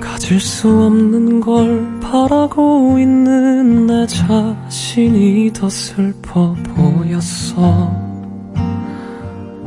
가질 0.00 0.40
수 0.40 0.68
없는 0.68 1.40
걸 1.40 2.00
바라고 2.00 2.98
있는 2.98 3.86
내 3.86 4.06
자신이 4.06 5.52
더 5.52 5.68
슬퍼 5.68 6.54
보였어. 6.74 7.92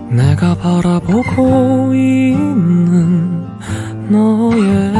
내가 0.09 0.55
바라보고 0.55 1.93
있는 1.93 3.45
너의 4.09 4.93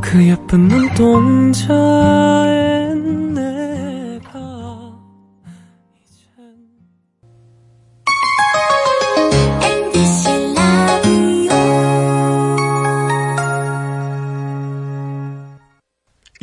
그 0.00 0.24
예쁜 0.26 0.68
눈동자에 0.68 2.73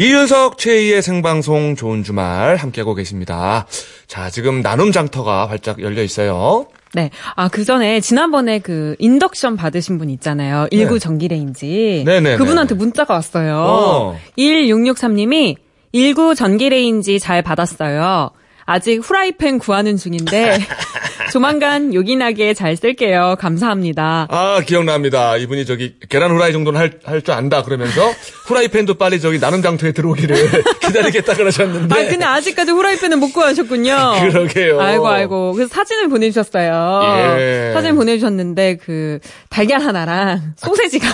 이윤석 0.02 0.58
최희의 0.58 1.04
생방송 1.04 1.76
좋은 1.76 2.04
주말 2.04 2.56
함께하고 2.56 2.96
계십니다. 2.96 3.68
자, 4.08 4.32
지금 4.32 4.62
나눔 4.62 4.92
장터가 4.92 5.48
활짝 5.48 5.80
열려 5.80 6.02
있어요. 6.02 6.66
네. 6.96 7.12
아, 7.36 7.50
그 7.50 7.64
전에 7.64 8.00
지난번에 8.00 8.58
그 8.58 8.96
인덕션 8.98 9.58
받으신 9.58 10.00
분 10.00 10.10
있잖아요. 10.10 10.68
19 10.72 10.98
전기레인지. 10.98 12.04
네. 12.04 12.14
네네네. 12.14 12.38
그분한테 12.38 12.74
문자가 12.74 13.14
왔어요. 13.14 13.56
어. 13.56 14.20
1663님이 14.40 15.58
19 15.94 16.34
전기레인지 16.34 17.20
잘 17.20 17.44
받았어요. 17.44 18.32
아직 18.66 18.98
후라이팬 18.98 19.60
구하는 19.60 19.98
중인데 19.98 20.60
조만간 21.32 21.94
요긴하게 21.94 22.54
잘 22.54 22.76
쓸게요. 22.76 23.36
감사합니다. 23.40 24.28
아, 24.30 24.62
기억납니다. 24.66 25.38
이분이 25.38 25.66
저기 25.66 25.96
계란 26.10 26.32
후라이 26.32 26.52
정도는 26.52 26.80
할, 26.80 27.00
할 27.06 27.22
줄 27.22 27.34
안다 27.36 27.62
그러면서 27.64 28.02
후라이팬도 28.48 28.96
빨리 28.96 29.20
저기 29.22 29.40
나눔 29.40 29.62
장터에 29.62 29.92
들어오기를 29.92 30.36
기다리겠다 30.82 31.36
그러셨는데. 31.36 31.94
아, 31.94 32.08
근데 32.10 32.26
아직까지 32.26 32.72
후라이팬은 32.72 33.20
못 33.20 33.32
구하셨군요. 33.34 34.14
그러게요. 34.32 34.82
아이고, 34.82 35.08
아이고. 35.08 35.54
그래서 35.54 35.74
사진을 35.74 36.10
보내주셨어요. 36.10 37.38
예. 37.40 37.72
사진 37.74 37.96
보내주셨는데, 37.96 38.78
그, 38.78 39.20
달걀 39.50 39.82
하나랑 39.82 40.54
소세지가. 40.58 41.08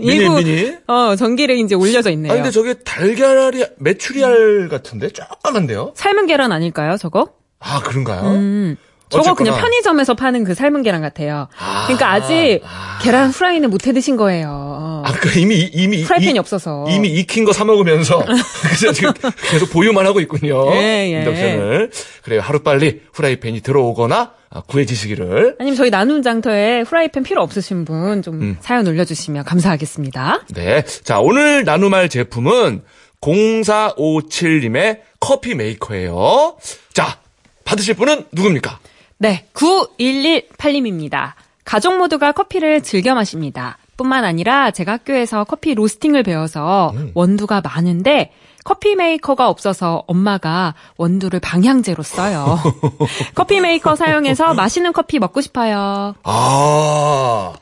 미니, 0.00 0.28
미니? 0.28 0.72
어, 0.86 1.14
전기를 1.16 1.56
이제 1.58 1.74
올려져 1.74 2.10
있네요. 2.10 2.32
아, 2.32 2.36
근데 2.36 2.50
저게 2.50 2.74
달걀이 2.74 3.64
메추리알 3.78 4.68
같은데? 4.68 5.10
조그만데요? 5.10 5.92
삶은 5.94 6.26
계란 6.26 6.52
아닐까요, 6.52 6.96
저거? 6.96 7.28
아, 7.60 7.80
그런가요? 7.82 8.22
음. 8.32 8.76
저거 9.10 9.22
어쨌거나. 9.30 9.50
그냥 9.52 9.60
편의점에서 9.62 10.12
파는 10.14 10.44
그 10.44 10.52
삶은 10.54 10.82
계란 10.82 11.00
같아요. 11.00 11.48
아. 11.58 11.84
그러니까 11.86 12.12
아직 12.12 12.60
아. 12.62 12.98
계란 13.02 13.30
후라이는 13.30 13.70
못 13.70 13.86
해 13.86 13.92
드신 13.94 14.18
거예요. 14.18 15.02
아, 15.06 15.10
그 15.12 15.38
이미, 15.38 15.60
이미. 15.72 16.02
프라이팬이 16.04 16.34
이- 16.34 16.38
없어서. 16.38 16.84
이미 16.90 17.08
익힌 17.08 17.46
거 17.46 17.52
사 17.52 17.64
먹으면서. 17.64 18.22
그래서 18.62 18.92
지금 18.92 19.12
계속 19.50 19.70
보유만 19.70 20.04
하고 20.04 20.20
있군요. 20.20 20.70
예, 20.74 21.10
예. 21.14 21.18
인덕션을. 21.20 21.90
그래요. 22.22 22.42
하루 22.42 22.58
빨리 22.62 23.00
후라이팬이 23.14 23.62
들어오거나 23.62 24.16
아, 24.16 24.30
구해지시기를. 24.66 25.56
아니면 25.58 25.76
저희 25.76 25.90
나눔 25.90 26.22
장터에 26.22 26.84
프라이팬 26.84 27.22
필요 27.22 27.42
없으신 27.42 27.84
분좀 27.84 28.40
음. 28.40 28.56
사연 28.60 28.86
올려주시면 28.86 29.44
감사하겠습니다. 29.44 30.42
네. 30.54 30.82
자, 31.04 31.20
오늘 31.20 31.64
나눔할 31.64 32.08
제품은 32.08 32.82
0457님의 33.20 35.00
커피 35.20 35.54
메이커예요. 35.54 36.56
자, 36.92 37.18
받으실 37.64 37.94
분은 37.94 38.24
누굽니까? 38.32 38.78
네, 39.18 39.46
9118님입니다. 39.52 41.32
가족 41.64 41.98
모두가 41.98 42.32
커피를 42.32 42.82
즐겨 42.82 43.14
마십니다. 43.14 43.76
뿐만 43.98 44.24
아니라 44.24 44.70
제가 44.70 44.92
학교에서 44.92 45.44
커피 45.44 45.74
로스팅을 45.74 46.22
배워서 46.22 46.94
원두가 47.14 47.60
많은데 47.60 48.32
커피 48.68 48.96
메이커가 48.96 49.48
없어서 49.48 50.04
엄마가 50.06 50.74
원두를 50.98 51.40
방향제로 51.40 52.02
써요. 52.02 52.58
커피 53.34 53.60
메이커 53.62 53.96
사용해서 53.96 54.52
맛있는 54.52 54.92
커피 54.92 55.18
먹고 55.18 55.40
싶어요. 55.40 56.14
아, 56.22 57.52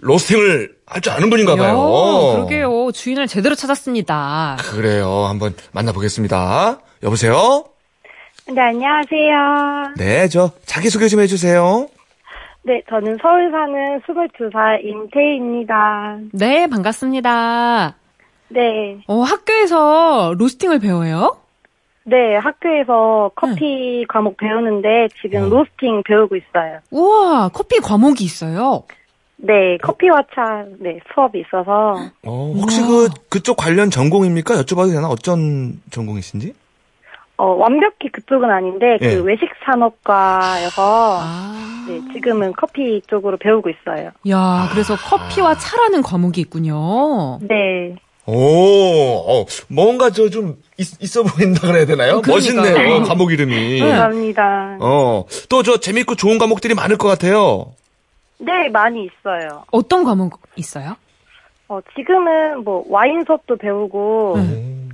로스팅을 0.00 0.74
할 0.86 1.02
줄 1.02 1.12
아는 1.12 1.28
분인가 1.28 1.54
봐요. 1.56 1.68
야, 1.68 2.32
그러게요. 2.36 2.92
주인을 2.92 3.26
제대로 3.26 3.54
찾았습니다. 3.54 4.56
그래요. 4.60 5.26
한번 5.26 5.54
만나보겠습니다. 5.72 6.78
여보세요? 7.02 7.64
네, 8.46 8.58
안녕하세요. 8.62 9.94
네, 9.98 10.28
저 10.28 10.50
자기소개 10.64 11.08
좀 11.08 11.20
해주세요. 11.20 11.88
네, 12.62 12.80
저는 12.88 13.18
서울 13.20 13.50
사는 13.50 14.00
22살 14.00 14.82
임태희입니다. 14.82 16.18
네, 16.32 16.66
반갑습니다. 16.68 17.96
네, 18.54 18.98
어, 19.08 19.20
학교에서 19.22 20.34
로스팅을 20.38 20.78
배워요? 20.78 21.36
네, 22.04 22.36
학교에서 22.36 23.32
커피 23.34 24.04
과목 24.08 24.36
배우는데 24.36 25.08
지금 25.20 25.48
로스팅 25.50 26.02
배우고 26.04 26.36
있어요. 26.36 26.78
우와, 26.90 27.48
커피 27.48 27.80
과목이 27.80 28.22
있어요. 28.24 28.84
네, 29.36 29.76
커피와 29.82 30.22
차, 30.34 30.64
네, 30.78 31.00
수업이 31.12 31.40
있어서. 31.40 31.96
어, 32.24 32.52
혹시 32.56 32.80
그, 32.82 33.08
그쪽 33.28 33.56
관련 33.56 33.90
전공입니까? 33.90 34.54
여쭤봐도 34.54 34.92
되나? 34.92 35.08
어쩐 35.08 35.80
전공이신지? 35.90 36.54
어, 37.36 37.46
완벽히 37.46 38.08
그쪽은 38.10 38.48
아닌데, 38.48 38.96
예. 39.00 39.16
그 39.16 39.22
외식 39.24 39.48
산업과여서, 39.64 41.18
아. 41.20 41.84
네, 41.88 42.00
지금은 42.12 42.52
커피 42.52 43.02
쪽으로 43.08 43.36
배우고 43.38 43.70
있어요. 43.70 44.12
야, 44.30 44.68
그래서 44.70 44.94
커피와 44.94 45.56
차라는 45.56 46.02
과목이 46.02 46.40
있군요. 46.42 47.40
네, 47.40 47.96
오, 48.26 48.32
어, 49.42 49.46
뭔가 49.68 50.10
저 50.10 50.28
좀 50.30 50.56
있어 50.78 51.22
보인다 51.22 51.66
그래야 51.68 51.84
되나요? 51.86 52.20
그러니까요. 52.22 52.34
멋있네요, 52.64 53.02
과목 53.04 53.32
이름이. 53.32 53.54
네. 53.54 53.78
감사합니다. 53.80 54.78
어, 54.80 55.24
또 55.48 55.62
저 55.62 55.78
재밌고 55.78 56.14
좋은 56.16 56.38
과목들이 56.38 56.74
많을 56.74 56.96
것 56.96 57.06
같아요. 57.08 57.72
네, 58.38 58.68
많이 58.70 59.04
있어요. 59.06 59.64
어떤 59.70 60.04
과목 60.04 60.40
있어요? 60.56 60.96
어, 61.68 61.80
지금은 61.96 62.64
뭐, 62.64 62.84
와인 62.88 63.22
수업도 63.26 63.56
배우고, 63.56 64.34
음. 64.36 64.90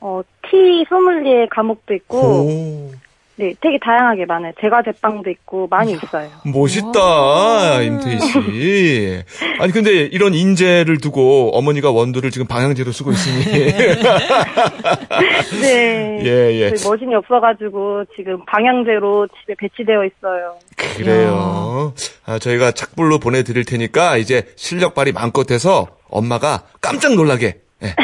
어, 0.00 0.20
티 0.50 0.84
소믈리에 0.88 1.46
과목도 1.50 1.94
있고, 1.94 2.18
오, 2.18 2.90
네, 3.36 3.54
되게 3.60 3.78
다양하게 3.82 4.26
많아요. 4.26 4.52
제과 4.60 4.82
제빵도 4.82 5.30
있고 5.30 5.66
많이 5.68 5.94
있어요. 5.94 6.28
멋있다, 6.44 7.80
임태희 7.82 8.18
씨. 8.20 9.22
아니, 9.58 9.72
근데 9.72 9.90
이런 10.02 10.34
인재를 10.34 10.98
두고 10.98 11.50
어머니가 11.56 11.90
원두를 11.90 12.30
지금 12.30 12.46
방향제로 12.46 12.92
쓰고 12.92 13.10
있으니. 13.12 13.72
네. 15.62 16.20
예, 16.24 16.52
예. 16.60 16.74
저희 16.74 16.90
머신이 16.90 17.14
없어가지고 17.14 18.04
지금 18.16 18.44
방향제로 18.44 19.26
집에 19.40 19.54
배치되어 19.58 20.04
있어요. 20.04 20.58
그래요. 20.76 21.94
아, 22.26 22.38
저희가 22.38 22.72
착불로 22.72 23.18
보내드릴 23.18 23.64
테니까 23.64 24.18
이제 24.18 24.42
실력 24.56 24.94
발휘 24.94 25.12
마음껏 25.12 25.50
해서 25.50 25.86
엄마가 26.10 26.64
깜짝 26.82 27.14
놀라게. 27.14 27.60
예. 27.82 27.94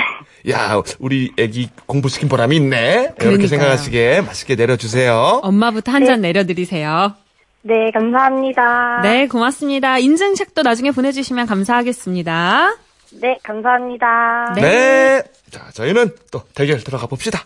야, 0.50 0.80
우리 0.98 1.30
애기 1.38 1.68
공부시킨 1.86 2.28
보람이 2.28 2.56
있네. 2.56 2.92
이렇게 3.02 3.14
그러니까요. 3.18 3.48
생각하시게 3.48 4.20
맛있게 4.22 4.54
내려주세요. 4.54 5.40
엄마부터 5.42 5.92
한 5.92 6.04
잔 6.06 6.20
내려드리세요. 6.22 7.14
네, 7.62 7.90
감사합니다. 7.92 9.00
네, 9.02 9.26
고맙습니다. 9.26 9.98
인증샷도 9.98 10.62
나중에 10.62 10.90
보내주시면 10.90 11.46
감사하겠습니다. 11.46 12.76
네, 13.20 13.36
감사합니다. 13.42 14.52
네. 14.54 14.60
네. 14.62 15.22
자, 15.50 15.68
저희는 15.74 16.14
또 16.30 16.42
대결 16.54 16.78
들어가 16.82 17.06
봅시다. 17.06 17.44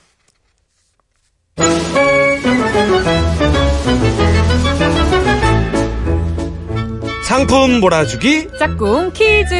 상품 7.25 7.81
몰아주기 7.81 8.49
짝꿍 8.59 9.13
퀴즈. 9.13 9.55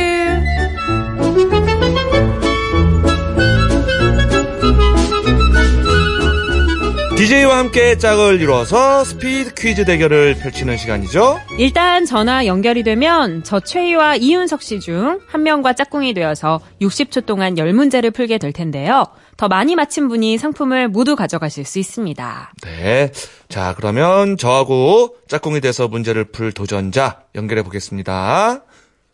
DJ와 7.23 7.57
함께 7.59 7.97
짝을 7.99 8.41
이뤄서 8.41 9.05
스피드 9.05 9.55
퀴즈 9.55 9.85
대결을 9.85 10.35
펼치는 10.43 10.77
시간이죠. 10.77 11.39
일단 11.57 12.05
전화 12.05 12.47
연결이 12.47 12.83
되면 12.83 13.45
저 13.45 13.61
최희와 13.61 14.17
이윤석 14.17 14.61
씨 14.61 14.81
중 14.81 15.21
한 15.29 15.45
명과 15.45 15.75
짝꿍이 15.75 16.15
되어서 16.15 16.61
60초 16.81 17.25
동안 17.25 17.55
10문제를 17.55 18.13
풀게 18.13 18.39
될 18.39 18.53
텐데요. 18.53 19.07
더 19.37 19.47
많이 19.47 19.77
맞힌 19.77 20.09
분이 20.09 20.37
상품을 20.37 20.89
모두 20.89 21.15
가져가실 21.15 21.65
수 21.65 21.79
있습니다. 21.79 22.55
네. 22.65 23.13
자, 23.49 23.75
그러면 23.77 24.37
저하고 24.37 25.15
짝꿍이 25.29 25.61
돼서 25.61 25.87
문제를 25.87 26.25
풀 26.25 26.51
도전자 26.51 27.21
연결해 27.37 27.63
보겠습니다. 27.63 28.63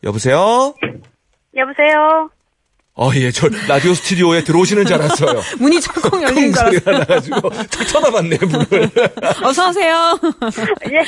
여보세요? 0.03 0.75
여보세요? 1.55 2.31
어, 3.01 3.11
예, 3.15 3.31
저 3.31 3.49
라디오 3.69 3.95
스튜디오에 3.95 4.43
들어오시는 4.43 4.85
줄 4.85 4.97
알았어요. 4.97 5.41
문이 5.61 5.79
열리는 6.21 6.51
쿵줄 6.53 6.59
알았어요. 6.89 6.99
나가지고 6.99 7.49
탁 7.51 7.87
쳐다봤네, 7.87 8.39
문을. 8.41 8.91
어서 9.45 9.69
오세요. 9.69 10.19
예. 10.91 11.03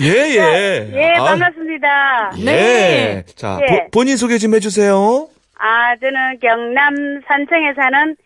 예, 0.00 0.10
예. 0.36 0.90
예, 0.92 1.12
아, 1.16 1.24
반갑습니다. 1.24 2.32
예. 2.38 2.44
네. 2.44 3.24
자, 3.36 3.58
예. 3.62 3.66
보- 3.84 3.90
본인 4.00 4.16
소개 4.16 4.36
좀 4.38 4.54
해주세요. 4.54 5.28
아, 5.58 5.96
저는 6.00 6.38
경남 6.42 6.94
산청에 7.28 7.72
사는 7.76 8.16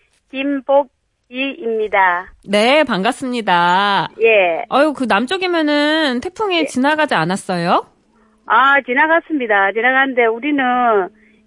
김복이입니다. 1.29 2.33
네, 2.49 2.83
반갑습니다. 2.85 4.09
예. 4.23 4.65
아유, 4.71 4.95
그 4.95 5.05
남쪽이면은 5.07 6.21
태풍이 6.23 6.67
지나가지 6.67 7.15
않았어요? 7.15 7.87
아, 8.47 8.81
지나갔습니다. 8.87 9.71
지나갔는데 9.73 10.25
우리는 10.27 10.65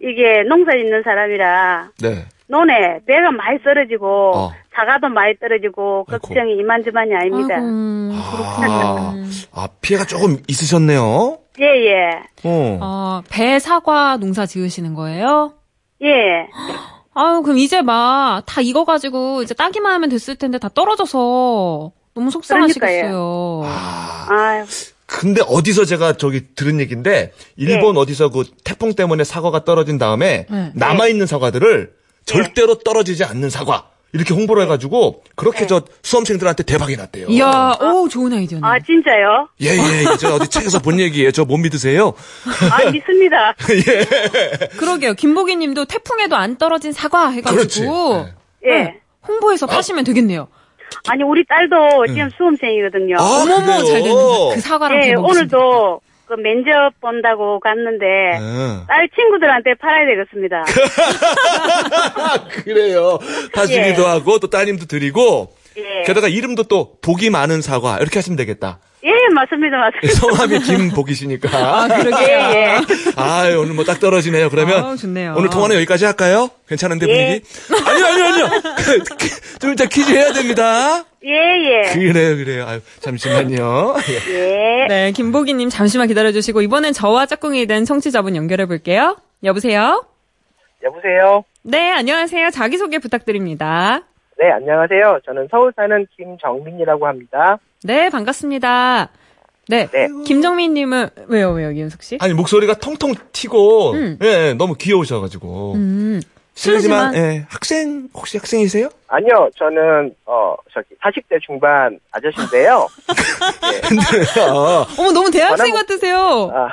이게 0.03 0.43
농사 0.47 0.71
짓는 0.73 1.01
사람이라 1.03 1.89
네. 2.01 2.25
논에 2.47 2.99
배가 3.07 3.31
많이 3.31 3.61
떨어지고 3.63 4.31
어. 4.35 4.51
사과도 4.75 5.07
많이 5.09 5.33
떨어지고 5.39 6.05
아이고. 6.09 6.27
걱정이 6.27 6.55
이만저만이 6.57 7.15
아닙니다. 7.15 7.55
아이고, 7.55 8.71
아, 8.71 9.13
아, 9.53 9.67
피해가 9.81 10.05
조금 10.05 10.37
있으셨네요. 10.47 11.37
예, 11.61 11.65
예. 11.65 12.09
어, 12.43 12.79
어. 12.81 13.21
배 13.31 13.59
사과 13.59 14.17
농사 14.17 14.45
지으시는 14.45 14.93
거예요? 14.93 15.53
예. 16.01 16.47
아유, 17.15 17.41
그럼 17.43 17.57
이제 17.59 17.81
막 17.81 18.41
다 18.45 18.61
익어가지고 18.61 19.43
이제 19.43 19.53
따기만 19.53 19.93
하면 19.93 20.09
됐을 20.09 20.35
텐데 20.35 20.57
다 20.57 20.67
떨어져서 20.67 21.91
너무 22.15 22.29
속상하시겠어요. 22.31 23.61
아, 23.65 24.27
아유, 24.29 24.65
근데 25.15 25.41
어디서 25.45 25.85
제가 25.85 26.13
저기 26.13 26.41
들은 26.55 26.79
얘기인데, 26.79 27.33
일본 27.55 27.97
어디서 27.97 28.29
그 28.29 28.45
태풍 28.63 28.95
때문에 28.95 29.23
사과가 29.23 29.63
떨어진 29.63 29.99
다음에, 29.99 30.47
네. 30.49 30.71
남아 30.73 31.07
있는 31.07 31.27
사과들을 31.27 31.91
절대로 32.25 32.79
떨어지지 32.79 33.23
않는 33.23 33.51
사과, 33.51 33.89
이렇게 34.11 34.33
홍보를 34.33 34.63
해가지고, 34.63 35.21
그렇게 35.35 35.67
저 35.67 35.83
수험생들한테 36.01 36.63
대박이 36.63 36.97
났대요. 36.97 37.27
이야, 37.29 37.77
오, 37.79 38.09
좋은 38.09 38.33
아이디어네. 38.33 38.65
아, 38.65 38.79
진짜요? 38.79 39.49
예, 39.61 39.67
예, 39.67 39.99
예. 40.11 40.17
저 40.19 40.33
어디 40.33 40.47
책에서 40.49 40.79
본 40.79 40.99
얘기예요. 40.99 41.31
저 41.31 41.45
못 41.45 41.57
믿으세요? 41.57 42.13
아, 42.71 42.89
믿습니다. 42.89 43.53
그러게요. 44.77 45.13
김보기 45.13 45.55
님도 45.57 45.85
태풍에도 45.85 46.35
안 46.35 46.57
떨어진 46.57 46.91
사과 46.91 47.29
해가지고. 47.29 47.55
그렇지. 47.55 47.81
네. 48.65 48.71
예. 48.71 48.93
홍보해서 49.27 49.67
파시면 49.67 50.03
되겠네요. 50.05 50.47
아니, 51.07 51.23
우리 51.23 51.43
딸도 51.45 52.07
지금 52.07 52.29
수험생이거든요. 52.37 53.17
아, 53.19 53.43
어머머? 53.43 53.83
잘 53.83 54.01
됐네. 54.01 54.55
그 54.55 54.61
사과랑 54.61 54.97
먹으시면 54.97 55.25
오늘도 55.25 56.01
그 56.25 56.33
면접 56.35 56.91
본다고 57.01 57.59
갔는데 57.59 58.05
네. 58.05 58.85
딸 58.87 59.09
친구들한테 59.13 59.73
팔아야 59.75 60.05
되겠습니다. 60.07 60.63
그래요. 62.63 63.19
파주기도 63.53 64.03
예. 64.03 64.07
하고, 64.07 64.39
또 64.39 64.49
따님도 64.49 64.85
드리고, 64.85 65.53
예. 65.77 66.03
게다가 66.05 66.27
이름도 66.27 66.63
또 66.63 66.93
복이 67.01 67.29
많은 67.29 67.61
사과, 67.61 67.97
이렇게 67.97 68.19
하시면 68.19 68.37
되겠다. 68.37 68.79
예, 69.23 69.33
맞습니다, 69.33 69.77
맞습니다. 69.77 70.19
성함이 70.19 70.59
김복이시니까. 70.59 71.49
아, 71.57 71.87
그러게요. 71.87 72.27
예, 72.27 72.53
예. 72.55 72.77
아, 73.15 73.43
오늘 73.57 73.73
뭐 73.73 73.83
딱 73.85 73.99
떨어지네요. 73.99 74.49
그러면 74.49 74.83
아우, 74.83 74.97
좋네요. 74.97 75.35
오늘 75.37 75.49
통화는 75.49 75.75
여기까지 75.77 76.05
할까요? 76.05 76.49
괜찮은데 76.67 77.07
예. 77.09 77.13
분위기? 77.13 77.89
아니요, 77.89 78.05
아니요, 78.05 78.25
아니요. 78.25 78.61
그, 78.77 79.03
좀 79.59 79.71
이따 79.73 79.85
퀴즈 79.85 80.11
해야 80.11 80.31
됩니다. 80.33 81.03
예, 81.25 81.29
예. 81.31 81.93
그래요, 81.93 82.35
그래요. 82.37 82.65
아유, 82.67 82.79
잠시만요. 82.99 83.95
예. 84.09 84.33
예. 84.33 84.87
네, 84.87 85.11
김보기 85.11 85.53
님 85.53 85.69
잠시만 85.69 86.07
기다려주시고, 86.07 86.61
이번엔 86.61 86.93
저와 86.93 87.25
짝꿍이 87.27 87.65
된 87.67 87.85
청취자분 87.85 88.35
연결해 88.35 88.65
볼게요. 88.65 89.17
여보세요? 89.43 90.03
여보세요? 90.83 91.43
네, 91.61 91.91
안녕하세요. 91.91 92.49
자기소개 92.49 92.99
부탁드립니다. 92.99 94.01
네, 94.37 94.49
안녕하세요. 94.51 95.19
저는 95.25 95.47
서울 95.51 95.71
사는 95.75 96.05
김정민이라고 96.17 97.07
합니다. 97.07 97.57
네, 97.83 98.09
반갑습니다. 98.09 99.09
네, 99.69 99.87
네. 99.91 100.07
김정민 100.25 100.73
님은, 100.73 101.09
왜요, 101.27 101.51
왜요, 101.51 101.71
이윤석 101.71 102.03
씨? 102.03 102.17
아니, 102.21 102.33
목소리가 102.33 102.75
통통 102.75 103.13
튀고, 103.31 103.91
음. 103.93 104.17
예, 104.21 104.27
예, 104.49 104.53
너무 104.53 104.75
귀여우셔 104.75 105.19
가지고. 105.21 105.73
음, 105.75 106.21
실례지만, 106.53 107.15
예, 107.15 107.45
학생, 107.49 108.09
혹시 108.13 108.37
학생이세요? 108.37 108.89
아니요, 109.07 109.49
저는, 109.57 110.13
어, 110.25 110.55
저기, 110.73 110.87
40대 111.01 111.41
중반 111.41 111.97
아저씨인데요. 112.11 112.87
근데, 113.87 114.03
아, 114.41 114.85
어머, 114.99 115.11
너무 115.11 115.31
대학생 115.31 115.67
전화- 115.67 115.81
같으세요. 115.81 116.51
아, 116.53 116.67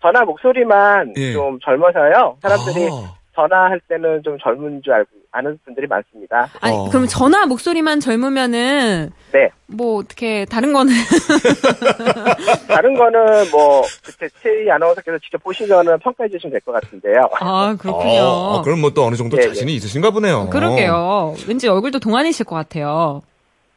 전화 0.00 0.24
목소리만 0.24 1.14
예. 1.16 1.32
좀 1.32 1.58
젊어서요. 1.64 2.36
사람들이 2.42 2.88
아. 2.90 3.14
전화할 3.34 3.80
때는 3.88 4.22
좀 4.22 4.36
젊은 4.38 4.82
줄 4.82 4.92
알고 4.92 5.08
아는 5.32 5.58
분들이 5.64 5.86
많습니다. 5.86 6.48
아니, 6.60 6.76
어. 6.76 6.88
그럼 6.90 7.06
전화 7.06 7.46
목소리만 7.46 8.00
젊으면은, 8.00 9.10
네. 9.32 9.48
뭐, 9.66 9.96
어떻게, 10.00 10.44
다른 10.44 10.74
거는. 10.74 10.92
다른 12.68 12.94
거는 12.94 13.50
뭐, 13.50 13.82
그때 14.04 14.28
최희 14.42 14.70
아나운서께서 14.70 15.18
직접 15.18 15.42
보시면은 15.42 15.98
평가해 16.00 16.28
주시면 16.28 16.52
될 16.52 16.60
것 16.60 16.72
같은데요. 16.72 17.28
아, 17.40 17.74
그렇군요. 17.78 18.20
어, 18.20 18.54
어, 18.58 18.62
그럼 18.62 18.80
뭐 18.80 18.90
또 18.92 19.04
어느 19.04 19.16
정도 19.16 19.38
예, 19.38 19.48
자신이 19.48 19.74
있으신가 19.74 20.10
보네요. 20.10 20.50
그러게요. 20.50 21.34
왠지 21.48 21.66
얼굴도 21.66 21.98
동안이실 22.00 22.44
것 22.44 22.54
같아요. 22.56 23.22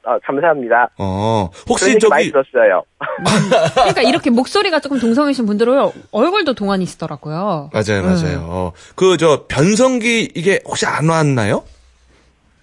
어, 0.06 0.20
감사합니다. 0.24 0.90
어, 1.00 1.50
혹시 1.68 1.90
얘기 1.96 2.08
많이 2.08 2.30
저기, 2.32 2.32
들었어요. 2.32 2.84
그러니까 3.74 4.02
이렇게 4.04 4.30
목소리가 4.30 4.80
조금 4.80 5.00
동성이신 5.00 5.46
분들은 5.48 5.92
얼굴도 6.12 6.54
동안이시더라고요. 6.54 7.72
맞아요, 7.74 8.02
음. 8.02 8.06
맞아요. 8.06 8.74
그, 8.96 9.18
저, 9.18 9.46
변성기, 9.48 10.32
이게 10.36 10.60
혹시 10.66 10.86
안 10.86 11.10
왔나요? 11.10 11.64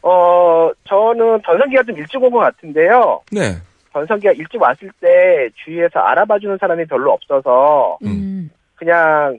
어, 0.03 0.71
저는 0.89 1.43
변성기가 1.43 1.83
좀 1.85 1.97
일찍 1.99 2.23
온 2.23 2.31
것 2.31 2.39
같은데요. 2.39 3.23
네. 3.33 3.57
변성기가 3.93 4.33
일찍 4.33 4.61
왔을 4.63 4.91
때 5.01 5.49
주위에서 5.65 5.99
알아봐주는 6.01 6.59
사람이 6.61 6.87
별로 6.87 7.13
없어서 7.13 7.99
음. 8.05 8.51
그냥 8.77 9.39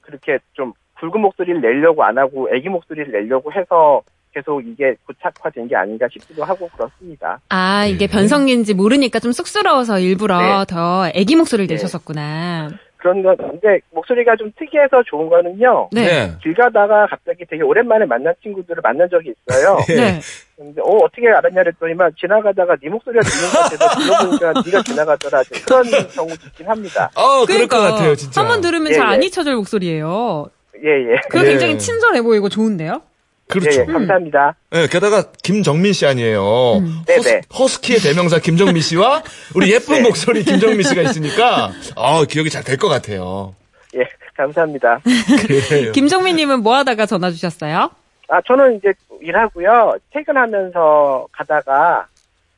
그렇게 0.00 0.38
좀 0.54 0.72
굵은 1.00 1.20
목소리를 1.20 1.60
내려고 1.60 2.02
안 2.04 2.18
하고 2.18 2.48
애기 2.54 2.68
목소리를 2.68 3.12
내려고 3.12 3.52
해서 3.52 4.02
계속 4.34 4.60
이게 4.66 4.94
고착화된 5.06 5.68
게 5.68 5.76
아닌가 5.76 6.06
싶기도 6.12 6.44
하고 6.44 6.68
그렇습니다. 6.76 7.38
아, 7.48 7.86
이게 7.86 8.06
네. 8.06 8.12
변성기인지 8.12 8.74
모르니까 8.74 9.20
좀 9.20 9.32
쑥스러워서 9.32 10.00
일부러 10.00 10.38
네. 10.38 10.64
더 10.68 11.08
애기 11.14 11.36
목소리를 11.36 11.68
네. 11.68 11.74
내셨었구나. 11.74 12.70
그런 12.96 13.22
건 13.22 13.36
근데 13.36 13.80
목소리가 13.92 14.34
좀 14.36 14.50
특이해서 14.58 15.02
좋은 15.06 15.28
거는요. 15.28 15.90
네. 15.92 16.32
길 16.42 16.54
가다가 16.54 17.06
갑자기 17.06 17.44
되게 17.48 17.62
오랜만에 17.62 18.06
만난 18.06 18.32
친구들을 18.42 18.80
만난 18.82 19.08
적이 19.10 19.34
있어요. 19.46 19.76
네. 19.88 20.20
근데 20.56 20.80
어 20.80 20.96
어떻게 21.04 21.28
알았냐 21.28 21.62
그랬더니만 21.64 22.12
지나가다가 22.18 22.76
네 22.82 22.88
목소리가 22.88 23.22
들리는 23.22 23.52
것 23.52 23.58
같아서 23.58 24.00
들어보니까 24.00 24.52
네가 24.64 24.82
지나가더라 24.84 25.42
그런 25.66 25.84
경우도 26.14 26.46
있긴 26.46 26.66
합니다. 26.66 27.10
어, 27.14 27.44
그럴 27.44 27.66
것 27.68 27.78
같아요, 27.78 28.14
진짜. 28.16 28.40
한 28.40 28.48
번 28.48 28.60
들으면 28.62 28.88
예, 28.90 28.94
잘안 28.94 29.22
예. 29.22 29.26
잊혀질 29.26 29.54
목소리예요. 29.54 30.46
예예. 30.82 31.16
그거 31.28 31.44
예. 31.44 31.50
굉장히 31.50 31.78
친절해 31.78 32.22
보이고 32.22 32.48
좋은데요? 32.48 33.02
그렇죠. 33.48 33.80
예, 33.80 33.84
예, 33.88 33.92
감사합니다. 33.92 34.54
예, 34.74 34.86
게다가 34.86 35.30
김정민 35.42 35.92
씨 35.92 36.06
아니에요. 36.06 36.78
음. 36.78 37.02
네네. 37.06 37.42
허스, 37.58 37.80
키의 37.80 38.00
대명사 38.00 38.38
김정민 38.38 38.80
씨와 38.82 39.22
우리 39.54 39.70
예쁜 39.72 39.96
네. 40.02 40.02
목소리 40.02 40.42
김정민 40.44 40.82
씨가 40.82 41.02
있으니까 41.02 41.70
어, 41.96 42.24
기억이 42.24 42.50
잘 42.50 42.64
될 42.64 42.78
것 42.78 42.88
같아요. 42.88 43.54
예, 43.94 44.00
감사합니다. 44.36 45.00
그래요. 45.46 45.92
김종민님은 45.92 46.60
뭐 46.60 46.74
하다가 46.76 47.06
전화 47.06 47.30
주셨어요? 47.30 47.90
아, 48.28 48.40
저는 48.46 48.76
이제 48.78 48.92
일하고요. 49.20 49.96
퇴근하면서 50.12 51.28
가다가, 51.30 52.06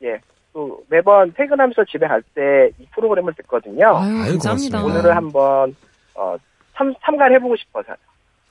예, 0.03 0.17
또 0.53 0.81
매번 0.89 1.33
퇴근하면서 1.35 1.83
집에 1.91 2.07
갈 2.07 2.23
때 2.33 2.71
이 2.79 2.85
프로그램을 2.95 3.33
듣거든요. 3.35 3.95
아유, 3.97 4.31
감사합니다. 4.31 4.83
오늘은 4.83 5.11
한번, 5.15 5.75
어, 6.15 6.35
참, 6.75 6.93
참가해보고 7.05 7.55
싶어서. 7.57 7.93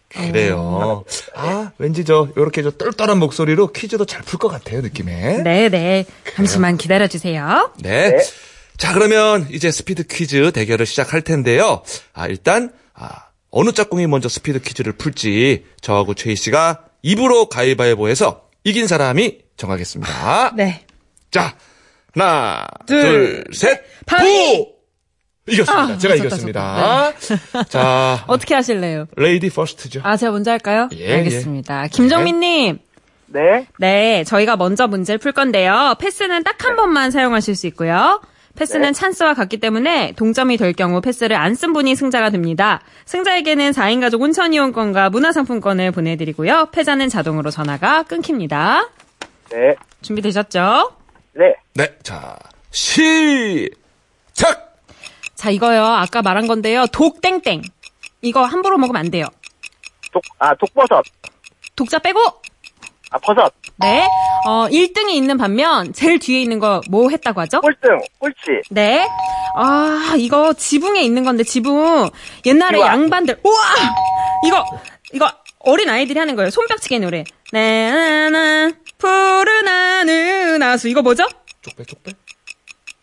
그래요. 0.09 1.05
아, 1.35 1.73
왠지 1.79 2.05
저, 2.05 2.29
요렇게 2.37 2.62
저 2.62 2.71
똘똘한 2.71 3.19
목소리로 3.19 3.73
퀴즈도 3.73 4.05
잘 4.07 4.23
풀 4.23 4.38
것 4.38 4.49
같아요, 4.49 4.81
느낌에. 4.81 5.38
네, 5.42 5.69
네. 5.69 6.05
잠시만 6.35 6.77
기다려 6.79 7.07
주세요. 7.09 7.71
네. 7.81 8.11
네. 8.11 8.25
자, 8.77 8.92
그러면 8.92 9.47
이제 9.51 9.71
스피드 9.71 10.07
퀴즈 10.07 10.53
대결을 10.53 10.87
시작할 10.87 11.23
텐데요. 11.23 11.83
아, 12.12 12.27
일단, 12.29 12.73
아, 12.95 13.27
어느 13.51 13.73
짝꿍이 13.73 14.07
먼저 14.07 14.29
스피드 14.29 14.61
퀴즈를 14.61 14.92
풀지 14.92 15.64
저하고 15.81 16.14
최희 16.14 16.37
씨가 16.37 16.83
입으로 17.03 17.49
가위바위보해서 17.49 18.42
이긴 18.64 18.87
사람이 18.87 19.38
정하겠습니다. 19.57 20.53
네. 20.57 20.85
자, 21.31 21.57
하나, 22.14 22.66
둘, 22.87 23.01
둘, 23.01 23.45
셋, 23.55 23.83
바위! 24.07 24.66
보! 25.47 25.53
이겼습니다. 25.53 25.95
아, 25.95 25.99
제가 25.99 26.15
좋다, 26.17 26.27
이겼습니다. 26.27 27.13
자, 27.69 28.25
어떻게 28.27 28.55
하실래요? 28.55 29.07
lady 29.17 29.49
first죠. 29.51 30.01
아, 30.03 30.17
제가 30.17 30.33
먼저 30.33 30.51
할까요? 30.51 30.89
예, 30.93 31.15
알겠습니다. 31.15 31.89
김정민님. 31.89 32.79
네. 33.29 33.67
네, 33.79 34.25
저희가 34.25 34.57
먼저 34.57 34.87
문제를 34.87 35.19
풀 35.19 35.33
건데요. 35.33 35.95
패스는 35.99 36.43
딱 36.45 36.65
한 36.65 36.77
번만 36.77 37.11
사용하실 37.11 37.55
수 37.57 37.67
있고요. 37.69 38.21
패스는 38.57 38.87
네. 38.87 38.93
찬스와 38.93 39.35
같기 39.35 39.59
때문에 39.59 40.13
동점이 40.17 40.57
될 40.57 40.73
경우 40.73 41.01
패스를 41.03 41.37
안 41.37 41.55
쓴 41.55 41.73
분이 41.75 41.95
승자가 41.95 42.31
됩니다. 42.31 42.81
승자에게는 43.05 43.73
4인 43.73 44.01
가족 44.01 44.23
온천 44.23 44.55
이용권과 44.55 45.11
문화상품권을 45.11 45.91
보내드리고요. 45.91 46.69
패자는 46.73 47.09
자동으로 47.11 47.51
전화가 47.51 48.05
끊깁니다. 48.05 48.89
네. 49.51 49.75
준비되셨죠? 50.03 50.93
네. 51.35 51.55
네, 51.75 51.95
자, 52.03 52.37
시작! 52.71 54.66
자, 55.37 55.51
이거요. 55.51 55.85
아까 55.85 56.22
말한 56.22 56.46
건데요. 56.46 56.87
독땡땡. 56.92 57.62
이거 58.22 58.44
함부로 58.44 58.79
먹으면 58.79 58.99
안 59.01 59.11
돼요. 59.11 59.27
독, 60.12 60.22
아, 60.38 60.55
독버섯. 60.55 61.05
독자 61.77 61.99
빼고 61.99 62.20
아, 63.11 63.18
버섯. 63.18 63.53
네. 63.77 64.09
어, 64.46 64.66
1등이 64.68 65.11
있는 65.11 65.37
반면 65.37 65.92
제일 65.92 66.18
뒤에 66.18 66.40
있는 66.40 66.59
거 66.59 66.81
뭐 66.90 67.11
했다고 67.11 67.40
하죠? 67.42 67.61
꼴등. 67.61 67.99
꼴찌. 68.18 68.62
네. 68.70 69.07
아, 69.57 70.14
이거 70.18 70.53
지붕에 70.55 71.03
있는 71.03 71.22
건데 71.25 71.44
지붕. 71.44 72.09
옛날에 72.46 72.79
우와. 72.79 72.87
양반들. 72.88 73.40
우와! 73.44 73.62
이거 74.44 74.64
이거 75.12 75.31
어린 75.61 75.88
아이들이 75.90 76.18
하는 76.18 76.35
거예요. 76.37 76.51
손뼉치기 76.51 76.99
노래. 77.01 77.25
네, 77.53 77.90
나나 77.90 78.72
푸른 78.99 79.68
하늘 79.68 80.59
나수. 80.59 80.88
이거 80.88 81.03
뭐죠? 81.03 81.25
쪽배 81.62 81.85
쪽배. 81.85 82.12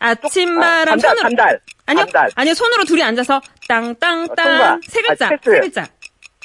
아침바람 0.04 0.98
아, 0.98 1.02
손으로 1.02 1.22
간달. 1.22 1.60
아니요. 1.86 2.06
간달. 2.06 2.30
아니요. 2.36 2.54
손으로 2.54 2.84
둘이 2.84 3.02
앉아서 3.04 3.38
어, 3.38 3.42
땅땅땅 3.68 4.36
통과. 4.36 4.80
세 4.88 5.02
글자. 5.02 5.28
아. 5.28 5.30
세 5.30 5.60
글자. 5.60 5.88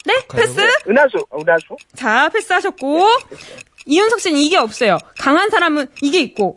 네? 0.06 0.14
패스? 0.32 0.60
은하수. 0.88 1.18
어, 1.30 1.40
은하수. 1.40 1.76
자, 1.96 2.28
패스하셨고. 2.32 3.06
이윤석 3.86 4.20
씨는 4.20 4.38
이게 4.38 4.56
없어요. 4.56 4.98
강한 5.18 5.50
사람은 5.50 5.88
이게 6.02 6.20
있고. 6.20 6.54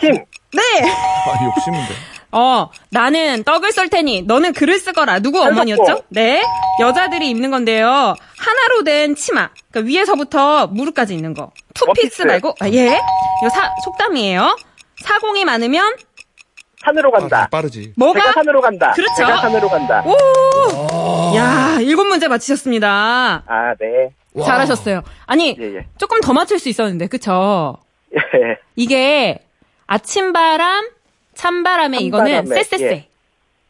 힘. 0.00 0.12
네. 0.52 0.62
아, 0.82 1.44
욕심인데. 1.44 1.94
어, 2.30 2.70
나는 2.90 3.42
떡을 3.44 3.72
썰 3.72 3.88
테니 3.88 4.22
너는 4.22 4.52
글을 4.52 4.78
쓰거라. 4.78 5.20
누구. 5.20 5.40
어머니였죠? 5.40 6.04
네. 6.08 6.42
여자들이 6.80 7.30
입는 7.30 7.50
건데요. 7.50 8.14
하나로 8.38 8.84
된 8.84 9.14
치마. 9.16 9.50
그러니까 9.70 9.88
위에서부터 9.88 10.66
무릎까지 10.68 11.14
있는 11.14 11.32
거. 11.34 11.50
투피스. 11.74 12.22
말고, 12.22 12.54
아, 12.60 12.68
예. 12.70 12.86
이거 13.40 13.50
사, 13.50 13.70
속담이에요. 13.84 14.56
사공이 15.02 15.44
많으면 15.44 15.94
산으로 16.84 17.10
간다. 17.10 17.42
아, 17.42 17.46
빠르지. 17.46 17.92
뭐가? 17.96 18.20
제가 18.20 18.32
산으로 18.32 18.60
간다. 18.60 18.92
그렇죠. 18.92 19.14
제가 19.16 19.36
산으로 19.38 19.68
간다. 19.68 20.02
오! 20.04 21.36
야, 21.36 21.78
일곱 21.80 22.04
문제 22.04 22.28
맞히셨습니다. 22.28 23.42
아, 23.46 23.74
네. 23.80 24.10
와. 24.34 24.44
잘하셨어요. 24.44 25.02
아니, 25.26 25.56
예, 25.60 25.76
예. 25.76 25.86
조금 25.96 26.20
더 26.20 26.32
맞출 26.32 26.58
수 26.58 26.68
있었는데, 26.68 27.06
그쵸? 27.06 27.76
예. 28.14 28.58
이게 28.76 29.38
아침바람, 29.86 30.88
찬바람에 31.34 31.98
이거는 31.98 32.32
찬바람에, 32.32 32.62
쎄쎄쎄. 32.62 32.86
예. 32.94 33.08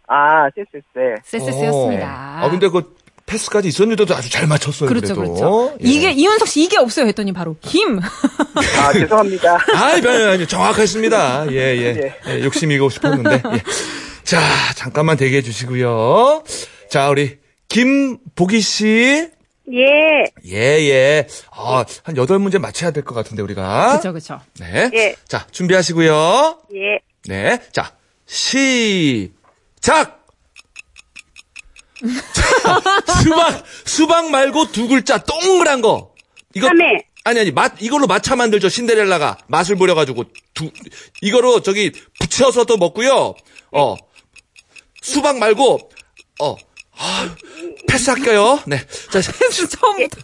아, 0.06 0.48
쎄쎄쎄. 0.54 1.14
쎄쎄쎄였습니다. 1.22 2.06
어. 2.06 2.46
아, 2.46 2.50
근데 2.50 2.68
그 2.68 2.94
패스까지 3.26 3.68
있었는데도 3.68 4.14
아주 4.14 4.28
잘 4.30 4.46
맞췄어요. 4.46 4.88
그렇죠, 4.88 5.14
그래도. 5.14 5.34
그렇죠. 5.34 5.76
예. 5.82 5.88
이게 5.88 6.12
이윤석 6.12 6.46
씨 6.48 6.62
이게 6.62 6.76
없어요 6.78 7.06
했더니 7.06 7.32
바로 7.32 7.56
힘. 7.62 7.98
아, 7.98 8.02
죄송합니다. 8.92 9.58
아이, 9.74 10.00
아니, 10.06 10.24
아니, 10.24 10.46
정확했습니다. 10.46 11.46
예, 11.52 11.56
예. 11.56 12.14
예, 12.28 12.44
욕심이고 12.44 12.90
싶었는데. 12.90 13.42
예. 13.54 13.62
자, 14.24 14.40
잠깐만 14.76 15.16
대기해 15.16 15.40
주시고요. 15.42 16.44
자, 16.90 17.08
우리 17.08 17.38
김보기 17.68 18.60
씨. 18.60 19.30
예, 19.72 20.24
예, 20.46 20.90
예. 20.90 21.26
아, 21.50 21.84
한 22.02 22.16
여덟 22.18 22.38
문제 22.38 22.58
맞춰야 22.58 22.90
될 22.90 23.02
것 23.04 23.14
같은데, 23.14 23.42
우리가. 23.42 23.98
그렇죠, 24.00 24.12
그렇죠. 24.12 24.40
네. 24.60 24.90
예. 24.92 25.16
자, 25.26 25.46
준비하시고요. 25.50 26.58
예. 26.74 26.98
네. 27.26 27.58
자, 27.72 27.92
시작! 28.26 30.23
자, 32.32 32.80
수박, 33.22 33.64
수박 33.84 34.30
말고 34.30 34.72
두 34.72 34.88
글자, 34.88 35.18
동그란 35.18 35.80
거. 35.80 36.14
이거. 36.54 36.68
참외. 36.68 37.04
아니, 37.24 37.40
아니, 37.40 37.50
맛, 37.50 37.72
이걸로 37.80 38.06
마차 38.06 38.36
만들죠. 38.36 38.68
신데렐라가. 38.68 39.38
맛을 39.46 39.76
보려가지고. 39.76 40.24
두, 40.52 40.70
이거로 41.22 41.62
저기 41.62 41.90
붙여서도 42.20 42.76
먹고요. 42.76 43.34
어. 43.72 43.96
수박 45.00 45.38
말고, 45.38 45.90
어. 46.40 46.56
아, 46.96 47.34
패스할게요. 47.88 48.60
네. 48.66 48.80
자, 49.10 49.20
처음부터 49.20 50.20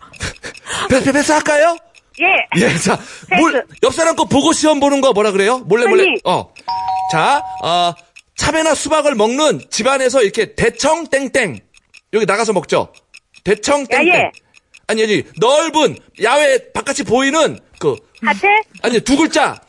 패스, 0.88 1.12
패스할까요? 1.12 1.76
예. 2.20 2.62
예, 2.62 2.78
자, 2.78 3.00
몰, 3.38 3.64
옆 3.82 3.94
사람 3.94 4.14
거 4.14 4.24
보고 4.24 4.52
시험 4.52 4.78
보는 4.78 5.00
거 5.00 5.12
뭐라 5.12 5.32
그래요? 5.32 5.58
몰래 5.60 5.86
몰래. 5.86 6.02
아니. 6.02 6.20
어. 6.24 6.52
자, 7.10 7.42
어, 7.62 7.94
참외나 8.36 8.74
수박을 8.74 9.14
먹는 9.14 9.62
집안에서 9.70 10.22
이렇게 10.22 10.54
대청 10.54 11.06
땡땡. 11.08 11.60
여기 12.12 12.26
나가서 12.26 12.52
먹죠? 12.52 12.92
대청 13.44 13.86
땡땡. 13.86 14.08
야예. 14.08 14.30
아니, 14.88 15.02
아니, 15.04 15.22
넓은 15.38 15.96
야외 16.22 16.72
바깥이 16.72 17.04
보이는 17.04 17.58
그, 17.78 17.96
하태. 18.22 18.48
아니, 18.82 19.00
두 19.00 19.16
글자. 19.16 19.60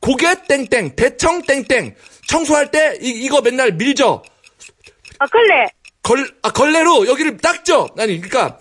고개 0.00 0.34
땡땡, 0.48 0.96
대청 0.96 1.42
땡땡. 1.42 1.94
청소할 2.26 2.70
때 2.70 2.96
이, 3.02 3.08
이거 3.10 3.42
맨날 3.42 3.72
밀죠? 3.72 4.22
어, 5.18 5.26
걸레. 5.26 5.66
걸, 6.02 6.34
아, 6.42 6.50
걸레로 6.50 7.06
여기를 7.06 7.36
닦죠? 7.36 7.88
아니, 7.98 8.18
그러니까 8.20 8.58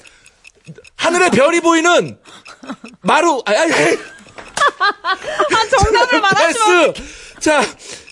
하늘에 0.98 1.30
별이 1.32 1.62
보이는 1.62 2.20
마루, 3.02 3.42
아니, 3.46 3.58
아니, 3.58 3.74
아니. 3.74 3.98
아 4.80 5.68
정답을 5.84 6.20
말하시면 6.22 6.94
패스. 6.94 7.40
자, 7.40 7.62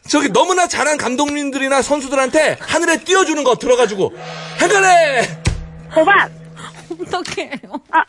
저기 0.07 0.29
너무나 0.31 0.67
잘한 0.67 0.97
감독님들이나 0.97 1.81
선수들한테 1.81 2.57
하늘에 2.61 2.97
띄워주는 3.03 3.43
거 3.43 3.55
들어가지고 3.55 4.13
행간해. 4.61 5.21
호박. 5.95 6.29
어떡해요. 7.01 7.57
아. 7.91 8.03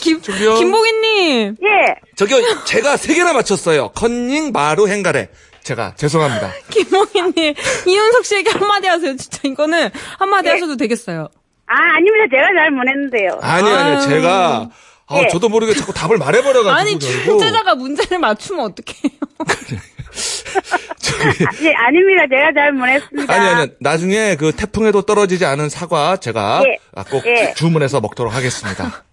김 0.00 0.20
저기요. 0.22 0.54
김보기님 0.56 1.56
예. 1.62 1.94
저기요, 2.16 2.64
제가 2.64 2.96
세 2.96 3.14
개나 3.14 3.32
맞췄어요. 3.32 3.90
컨닝, 3.90 4.52
마루, 4.52 4.88
행가래. 4.88 5.28
제가 5.62 5.94
죄송합니다. 5.96 6.52
김보기님 6.70 7.54
이윤석 7.86 8.24
씨에게 8.24 8.50
한마디 8.50 8.86
하세요. 8.86 9.16
진짜 9.16 9.40
이거는 9.44 9.90
한마디 10.18 10.48
예. 10.48 10.52
하셔도 10.52 10.76
되겠어요. 10.76 11.28
아, 11.66 11.74
아닙니다. 11.96 12.26
제가 12.30 12.46
잘 12.56 12.70
못했는데요. 12.70 13.38
아니 13.42 13.68
아니요. 13.70 14.00
제가 14.00 14.70
아, 15.08 15.18
예. 15.22 15.28
저도 15.28 15.48
모르게 15.48 15.74
자꾸 15.74 15.92
답을 15.92 16.18
말해버려가지고 16.18 16.70
아니 16.70 16.98
결국. 16.98 17.38
출제자가 17.40 17.74
문제를 17.74 18.18
맞추면 18.18 18.64
어떡해요. 18.66 19.12
저기, 20.98 21.66
예, 21.66 21.72
아닙니다. 21.74 22.24
제가 22.30 22.52
잘 22.54 22.72
못했습니다. 22.72 23.32
아니 23.32 23.46
아니 23.48 23.70
나중에 23.80 24.36
그 24.36 24.52
태풍에도 24.52 25.02
떨어지지 25.02 25.44
않은 25.44 25.68
사과 25.68 26.16
제가 26.16 26.62
예. 26.66 26.78
아, 26.94 27.04
꼭 27.04 27.24
예. 27.26 27.52
주문해서 27.54 28.00
먹도록 28.00 28.34
하겠습니다. 28.34 29.04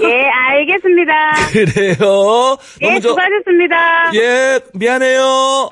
예, 0.00 0.28
알겠습니다. 0.28 1.12
그래요. 1.52 2.56
예, 2.82 2.86
너무 2.88 3.00
저 3.00 3.08
수고하셨습니다. 3.08 4.10
예, 4.14 4.60
미안해요. 4.74 5.70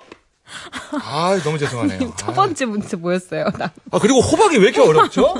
아, 1.02 1.38
너무 1.42 1.58
죄송하네요. 1.58 2.12
첫 2.16 2.32
번째 2.34 2.64
문제 2.66 2.96
뭐였어요? 2.96 3.44
나 3.58 3.72
아, 3.90 3.98
그리고 3.98 4.20
호박이 4.20 4.58
왜 4.58 4.64
이렇게 4.64 4.80
어렵죠? 4.80 5.34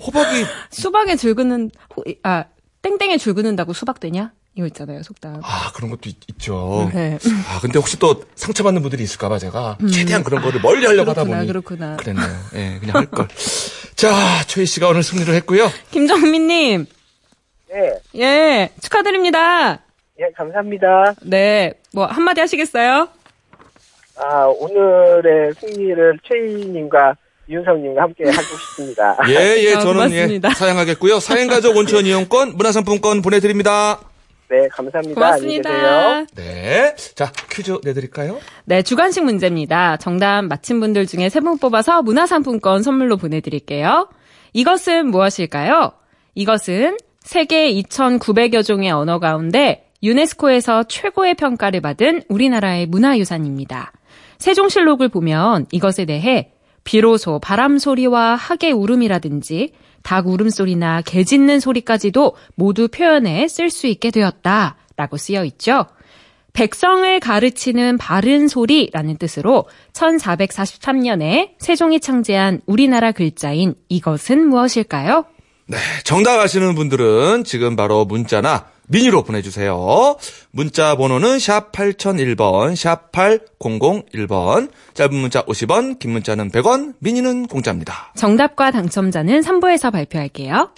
호박이 0.00 0.46
수박에 0.70 1.16
줄 1.16 1.34
긋는 1.34 1.70
호- 1.96 2.04
아 2.22 2.44
땡땡에 2.82 3.18
줄 3.18 3.34
긋는다고 3.34 3.72
수박 3.72 4.00
되냐? 4.00 4.32
이거 4.54 4.66
있잖아요 4.66 5.02
속담. 5.02 5.40
아, 5.42 5.72
그런 5.74 5.90
것도 5.90 6.08
있, 6.08 6.16
죠 6.38 6.90
네. 6.92 7.18
아, 7.48 7.60
근데 7.60 7.78
혹시 7.78 7.98
또 7.98 8.24
상처받는 8.34 8.82
분들이 8.82 9.04
있을까봐 9.04 9.38
제가 9.38 9.78
최대한 9.92 10.24
그런 10.24 10.42
거를 10.42 10.60
멀리 10.60 10.86
하려고 10.86 11.10
하다 11.10 11.22
음. 11.22 11.26
그렇구나, 11.26 11.38
보니. 11.38 11.48
그렇구나. 11.48 11.96
그랬네요. 11.96 12.26
예, 12.54 12.78
그냥 12.80 12.96
할 12.96 13.06
걸. 13.06 13.28
자, 13.94 14.10
최희 14.46 14.66
씨가 14.66 14.88
오늘 14.88 15.02
승리를 15.02 15.32
했고요. 15.34 15.70
김정민님, 15.90 16.86
예. 17.72 18.00
예 18.20 18.70
축하드립니다. 18.80 19.80
예, 20.18 20.30
감사합니다. 20.36 21.14
네, 21.22 21.74
뭐 21.92 22.06
한마디 22.06 22.40
하시겠어요? 22.40 23.08
아, 24.16 24.44
오늘의 24.46 25.54
승리를 25.60 26.18
최희님과 26.28 27.14
이윤성님과 27.48 28.02
함께 28.02 28.24
하고 28.24 28.42
싶습니다. 28.42 29.16
예, 29.28 29.64
예, 29.64 29.74
아, 29.74 29.80
저는 29.80 29.94
고맙습니다. 29.94 30.48
예, 30.50 30.54
사양하겠고요. 30.54 31.20
사행가족 31.20 31.76
온천 31.76 32.04
이용권, 32.06 32.56
문화상품권 32.56 33.22
보내드립니다. 33.22 34.00
네, 34.50 34.66
감사합니다. 34.68 35.14
고맙습니다. 35.14 36.24
네. 36.34 36.94
자, 37.14 37.30
퀴즈 37.52 37.78
내드릴까요? 37.84 38.40
네, 38.64 38.82
주관식 38.82 39.22
문제입니다. 39.24 39.96
정답 39.96 40.42
맞힌 40.42 40.80
분들 40.80 41.06
중에 41.06 41.28
세 41.28 41.40
분 41.40 41.56
뽑아서 41.58 42.02
문화상품권 42.02 42.82
선물로 42.82 43.16
보내드릴게요. 43.16 44.08
이것은 44.52 45.06
무엇일까요? 45.10 45.92
이것은 46.34 46.96
세계 47.20 47.72
2,900여 47.72 48.64
종의 48.64 48.90
언어 48.90 49.18
가운데 49.20 49.86
유네스코에서 50.02 50.84
최고의 50.84 51.34
평가를 51.34 51.80
받은 51.80 52.22
우리나라의 52.28 52.86
문화유산입니다. 52.86 53.92
세종실록을 54.38 55.08
보면 55.10 55.66
이것에 55.70 56.06
대해 56.06 56.52
비로소 56.82 57.38
바람 57.38 57.78
소리와 57.78 58.34
하계 58.34 58.72
울음이라든지 58.72 59.72
닭 60.02 60.26
울음소리나 60.26 61.02
개 61.02 61.24
짖는 61.24 61.60
소리까지도 61.60 62.34
모두 62.54 62.88
표현해 62.88 63.48
쓸수 63.48 63.86
있게 63.86 64.10
되었다 64.10 64.76
라고 64.96 65.16
쓰여 65.16 65.44
있죠. 65.44 65.86
백성을 66.52 67.20
가르치는 67.20 67.98
바른 67.98 68.48
소리라는 68.48 69.18
뜻으로 69.18 69.66
1443년에 69.92 71.50
세종이 71.58 72.00
창제한 72.00 72.60
우리나라 72.66 73.12
글자인 73.12 73.74
이것은 73.88 74.48
무엇일까요? 74.48 75.26
네, 75.70 75.78
정답 76.02 76.40
아시는 76.40 76.74
분들은 76.74 77.44
지금 77.44 77.76
바로 77.76 78.04
문자나 78.04 78.66
미니로 78.88 79.22
보내주세요. 79.22 80.16
문자 80.50 80.96
번호는 80.96 81.38
샵 81.38 81.70
8001번, 81.70 82.74
샵 82.74 83.12
8001번, 83.12 84.68
짧은 84.94 85.14
문자 85.14 85.44
50원, 85.44 86.00
긴 86.00 86.10
문자는 86.10 86.50
100원, 86.50 86.94
미니는 86.98 87.46
공짜입니다. 87.46 88.12
정답과 88.16 88.72
당첨자는 88.72 89.42
3부에서 89.42 89.92
발표할게요. 89.92 90.70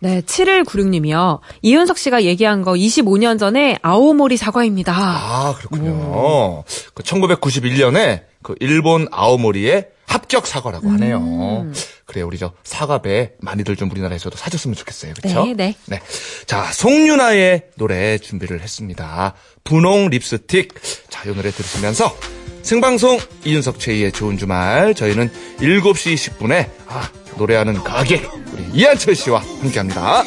네, 0.00 0.20
7196님이요. 0.22 1.38
이윤석 1.62 1.96
씨가 1.96 2.24
얘기한 2.24 2.62
거 2.62 2.72
25년 2.72 3.38
전에 3.38 3.78
아오모리 3.82 4.36
사과입니다. 4.36 4.92
아, 4.96 5.54
그렇군요. 5.58 6.64
그 6.92 7.04
1991년에 7.04 8.22
그 8.42 8.56
일본 8.58 9.06
아오모리의 9.12 9.90
합격 10.06 10.48
사과라고 10.48 10.88
하네요. 10.90 11.70
그래, 12.08 12.22
우리 12.22 12.38
저 12.38 12.52
사과배 12.64 13.32
많이들 13.40 13.76
좀 13.76 13.90
우리나라에서도 13.90 14.34
사줬으면 14.34 14.74
좋겠어요. 14.74 15.12
그렇죠? 15.12 15.44
네, 15.54 15.74
네. 15.84 16.00
자, 16.46 16.72
송윤아의 16.72 17.64
노래 17.76 18.16
준비를 18.16 18.62
했습니다. 18.62 19.34
분홍 19.64 20.08
립스틱. 20.08 20.72
자, 21.10 21.28
이 21.28 21.34
노래 21.34 21.50
들으시면서 21.50 22.16
생방송 22.62 23.18
이윤석 23.44 23.78
최희의 23.78 24.12
좋은 24.12 24.38
주말 24.38 24.94
저희는 24.94 25.30
7시 25.58 26.14
10분에 26.38 26.70
아, 26.86 27.10
노래하는 27.36 27.84
가게 27.84 28.26
우리 28.52 28.64
이한철 28.72 29.14
씨와 29.14 29.40
함께합니다. 29.60 30.24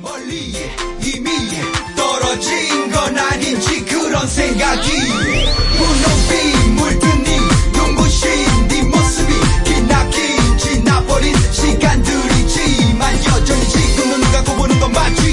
멀리 0.00 0.54
이미 1.04 1.30
떨어진 1.94 2.90
건 2.90 3.18
아닌지 3.18 3.84
그런 3.84 4.26
생각이 4.26 4.88
시간들이지만 11.64 13.24
여전히 13.24 13.68
지금은 13.68 14.20
누가 14.20 14.44
고보는 14.44 14.80
건 14.80 14.92
맞죠? 14.92 15.23